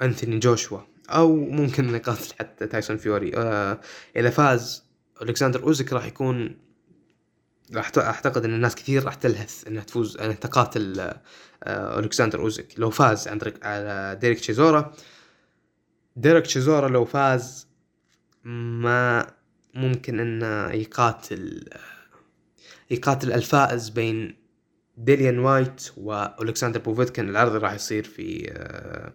[0.02, 0.80] انثوني جوشوا
[1.10, 3.36] أو ممكن انه يقاتل حتى تايسون فيوري.
[3.36, 3.80] آه
[4.16, 4.84] إذا فاز
[5.22, 6.58] ألكسندر أوزيك راح يكون
[7.74, 11.20] راح أعتقد إن الناس كثير راح تلهث إنها تفوز إنها تقاتل آه،
[11.64, 12.74] آه، ألكسندر أوزيك.
[12.78, 14.92] لو فاز عن طريق على ديريك تشيزورا.
[16.16, 17.68] ديريك تشيزورا لو فاز
[18.44, 19.26] ما
[19.74, 21.68] ممكن إنه يقاتل
[22.90, 24.36] يقاتل الفائز بين
[24.96, 29.12] ديليان وايت والكسندر بوفيتكن العرض راح يصير في آه،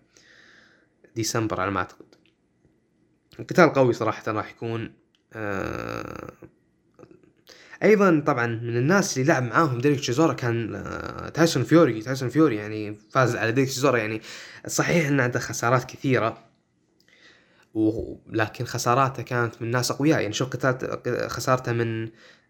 [1.15, 2.05] ديسمبر على ما أعتقد.
[3.39, 4.93] القتال قوي صراحة راح يكون
[5.33, 6.31] آه،
[7.83, 12.01] أيضا طبعا من الناس اللي لعب معاهم ديريك تشيزورا كان آه، تايسون فيوري.
[12.01, 13.97] تايسون فيوري يعني فاز على ديريك تشيزورا.
[13.97, 14.21] يعني
[14.67, 16.49] صحيح إنه عنده خسارات كثيرة
[17.73, 20.21] ولكن خساراته كانت من ناس أقوياء.
[20.21, 22.09] يعني شوف قتال خسارته من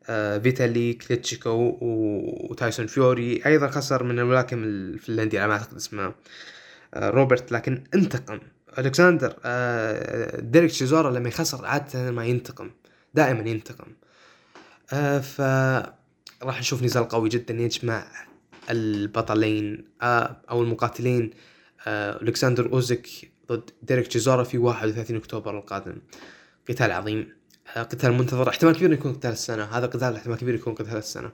[0.10, 3.42] آه، فيتالي كليتشيكو وتايسون فيوري.
[3.46, 6.14] أيضا خسر من الملاكم الفنلندي على ما أعتقد اسمه.
[6.96, 8.40] روبرت لكن انتقم.
[8.78, 12.72] ألكسندر آه، ديريك تشيزورا لما يخسر عادة ما ينتقم
[13.14, 13.88] دائما ينتقم.
[14.94, 15.42] آه، ف
[16.44, 18.08] راح نشوف نزال قوي جدا يجمع
[18.70, 21.32] البطلين آه، أو المقاتلين
[21.88, 25.96] ألكسندر أوزيك ضد ديريك تشيزورا في 31 أكتوبر القادم.
[26.70, 27.36] قتال عظيم.
[27.76, 28.50] قتال منتظر.
[28.50, 29.64] احتمال كبير يكون قتال السنة.
[29.64, 31.32] هذا قتال احتمال كبير يكون قتال السنة.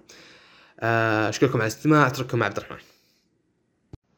[1.29, 2.07] أشكركم على الاستماع.
[2.07, 2.94] أترككم مع عبد الرحمن.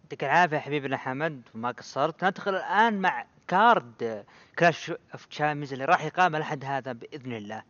[0.07, 2.23] يعطيك العافية حبيبنا حمد وما قصرت.
[2.23, 4.25] ندخل الآن مع card
[4.59, 7.63] Clash of Champions اللي راح يقام الأحد هذا بإذن الله.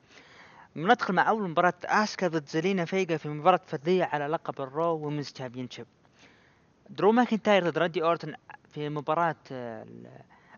[0.75, 5.07] ندخل مع أول مباراة آسكا ضد زلينا فيجا في مباراة فردية على لقب ال Raw
[5.07, 5.85] Women's Championship
[6.89, 8.33] درو ماكنتاير ضد راندي أورتن
[8.73, 9.35] في مباراة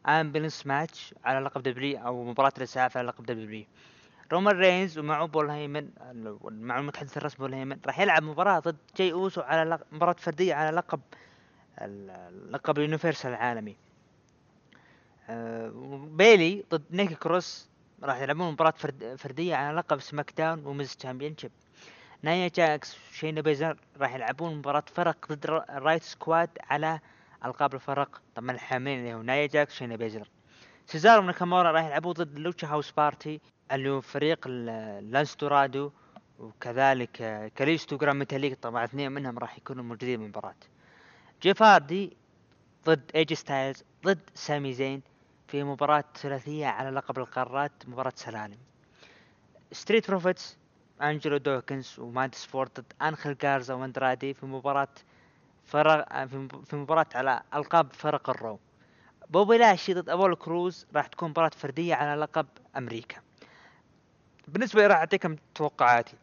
[0.07, 3.66] ambulance match على لقب W أو مباراة الإسعاف على لقب W
[4.32, 5.89] رومان رينز ومعه بول هيمن
[6.43, 9.82] مع المتحدث الرسمي بول هيمن راح يلعب مباراة ضد جاي أوسو على لق...
[9.91, 10.99] مباراة فردية على لقب
[11.82, 13.75] ال- لقب ال Universal العالمي.
[15.30, 15.71] آه،
[16.12, 17.69] بايلي ضد نيكي كروس
[18.03, 21.51] راح يلعبون مباراة فرد فردية على لقب SmackDown Women's Championship.
[22.21, 26.99] نايا جاكس وشينا بيزلر راح يلعبون مباراة فرق ضد را- Riott Squad على
[27.45, 28.21] ألقاب الفرق.
[28.36, 30.30] طبعا الحاملين اللي هو نايا جاكس وشينا بيزلر.
[30.88, 35.91] سيزارو وناكامورا راح يلعبون ضد Lucha House Party اللي هو فريق لانس دورادو
[36.39, 40.55] وكذلك آه، كاليستو جران ميتاليك طبعا اثنين منهم راح يكونوا موجودين بالمباراة.
[41.42, 42.18] جيف هاردي
[42.86, 45.02] ضد ايجي ستايلز ضد سامي زين
[45.48, 48.58] في مباراة ثلاثية على لقب القارات مباراة سلالم.
[49.72, 50.57] Street Profits
[51.02, 54.88] انجلو دوكنز ومونتيز فورد ضد انخل جارزا واندرادي في مباراة
[55.66, 58.60] فرق في مب- في مباراة على ألقاب فرق ال Raw.
[59.30, 63.18] بوبي لاشلي ضد ابولو كروز راح تكون مباراة فردية على لقب أمريكا.
[64.48, 66.18] بالنسبة لي راح أعطيكم توقعاتي.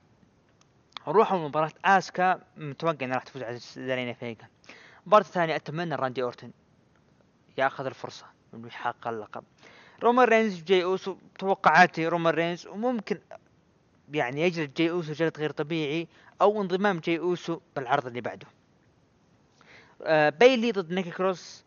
[1.08, 4.46] نروح لمباراة آسكا متوقع إنها راح تفوز على زالينا فيجا
[5.06, 6.50] المباراة الثانية أتمنى راندي أورتن
[7.58, 9.44] ياخذ الفرصة انه يحقق اللقب.
[10.02, 13.20] رومان رينز جاي أوسو توقعاتي رومان رينز وممكن
[14.12, 16.08] يعني يجلد جاي أوسو جلد غير طبيعي
[16.40, 18.46] أو انضمام جاي أوسو بالعرض اللي بعده.
[20.02, 21.64] آه بايلي ضد نيكي كروس.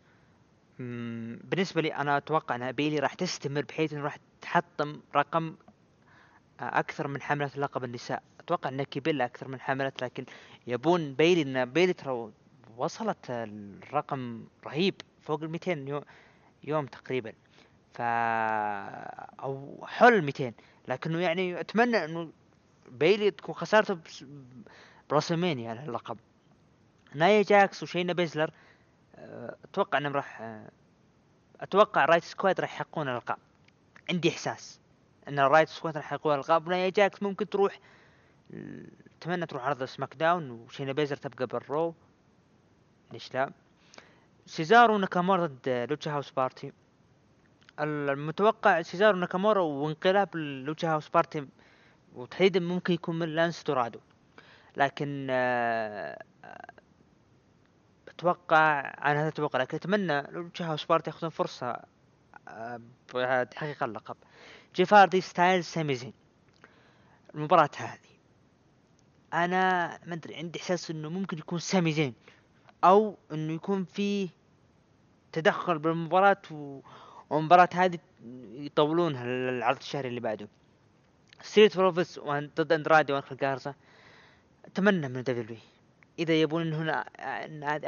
[0.78, 5.56] بالنسبة لي أنا أتوقع أن بايلي راح تستمر بحيث إنه راح تحطم رقم
[6.60, 8.22] آه، أكثر من حملة لقب النساء.
[8.40, 10.24] أتوقع نيكي بيلا أكثر من حملة لكن
[10.66, 12.30] يبون بايلي إن بايلي ترى
[12.76, 16.02] وصلت الرقم رهيب فوق ال 200
[16.64, 17.32] يوم, تقريبا.
[17.94, 18.00] ف
[19.40, 20.52] أو حول 200
[20.88, 22.30] لكنه يعني أتمنى إنه
[22.88, 23.98] بايلي تكون خسارته
[25.10, 26.18] ب WrestleMania على اللقب.
[27.14, 28.50] نايا جاكس وشينا بيزلر
[29.14, 30.70] آه، أتوقع إنهم راح آه،
[31.60, 33.38] أتوقع Riott Squad راح يحققون الالقاب
[34.10, 34.80] عندي إحساس
[35.28, 37.80] إن ال Riott Squad راح يحققون الالقاب ونايا جاكس ممكن تروح
[39.20, 41.94] أتمنى تروح عرض SmackDown وشينا بيزلر تبقى بال Raw.
[43.12, 43.52] ليش لا
[44.46, 46.72] سيزارو وناكامورا ضد Lucha House Party.
[47.80, 51.46] المتوقع سيزارو وناكامورا وانقلاب Lucha House Party
[52.14, 54.00] وتحديدا ممكن يكون من لانس دورادو.
[54.76, 56.22] لكن آه،
[58.08, 61.80] أتوقع أنا هذا أتوقع لكن أتمنى Lucha House Party يأخذون فرصة
[62.48, 62.80] آه،
[63.14, 64.16] بتحقيق اللقب.
[64.74, 66.12] جيف هاردي ستايلز سامي زين
[67.34, 68.10] المباراة هذه.
[69.34, 72.14] أنا ما أدري عندي إحساس إنه ممكن يكون سامي زين
[72.84, 74.28] أو إنه يكون فيه
[75.32, 76.80] تدخل بالمباراة و...
[77.30, 77.98] والمباراة هذه
[78.52, 80.48] يطولونها للعرض الشهري اللي بعده.
[81.42, 83.74] ستريت بروفيتس ضد اندرادي وأنخل جارزا
[84.64, 85.56] أتمنى من WWE
[86.18, 87.04] إذا يبون إن هنا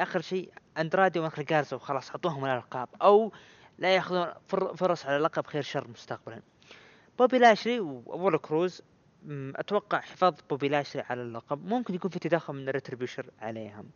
[0.02, 2.88] آخر شيء اندرادي وأنخل جارزا وخلاص اعطوهم الألقاب.
[3.02, 3.32] أو
[3.78, 6.42] لا يأخذون فر- فرص على لقب خير شر مستقبلا.
[7.18, 8.82] بوبي لاشلي وأبولو كروز
[9.30, 11.66] أتوقع حفاظ بوبي لاشلي على اللقب.
[11.66, 13.90] ممكن يكون في تدخل من الريتربيوشن عليهم.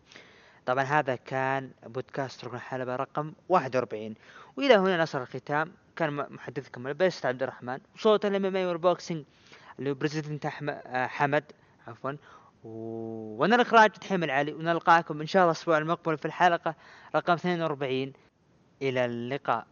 [0.67, 4.15] طبعا هذا كان بودكاست ركن الحلبة رقم 41
[4.57, 5.73] وإلى هنا نصل الختام.
[5.97, 9.25] كان محدثكم ال best عبد الرحمن وصوت ال MMA وال boxing
[9.79, 9.91] اللي
[10.71, 11.45] آه، حمد
[11.87, 12.13] عفوا.
[12.65, 16.75] وأنا الإخراج دحيم العلي ونلقاكم إن شاء الله الأسبوع المقبل في الحلقة
[17.17, 18.13] رقم 42
[18.83, 19.67] إلى اللقاء.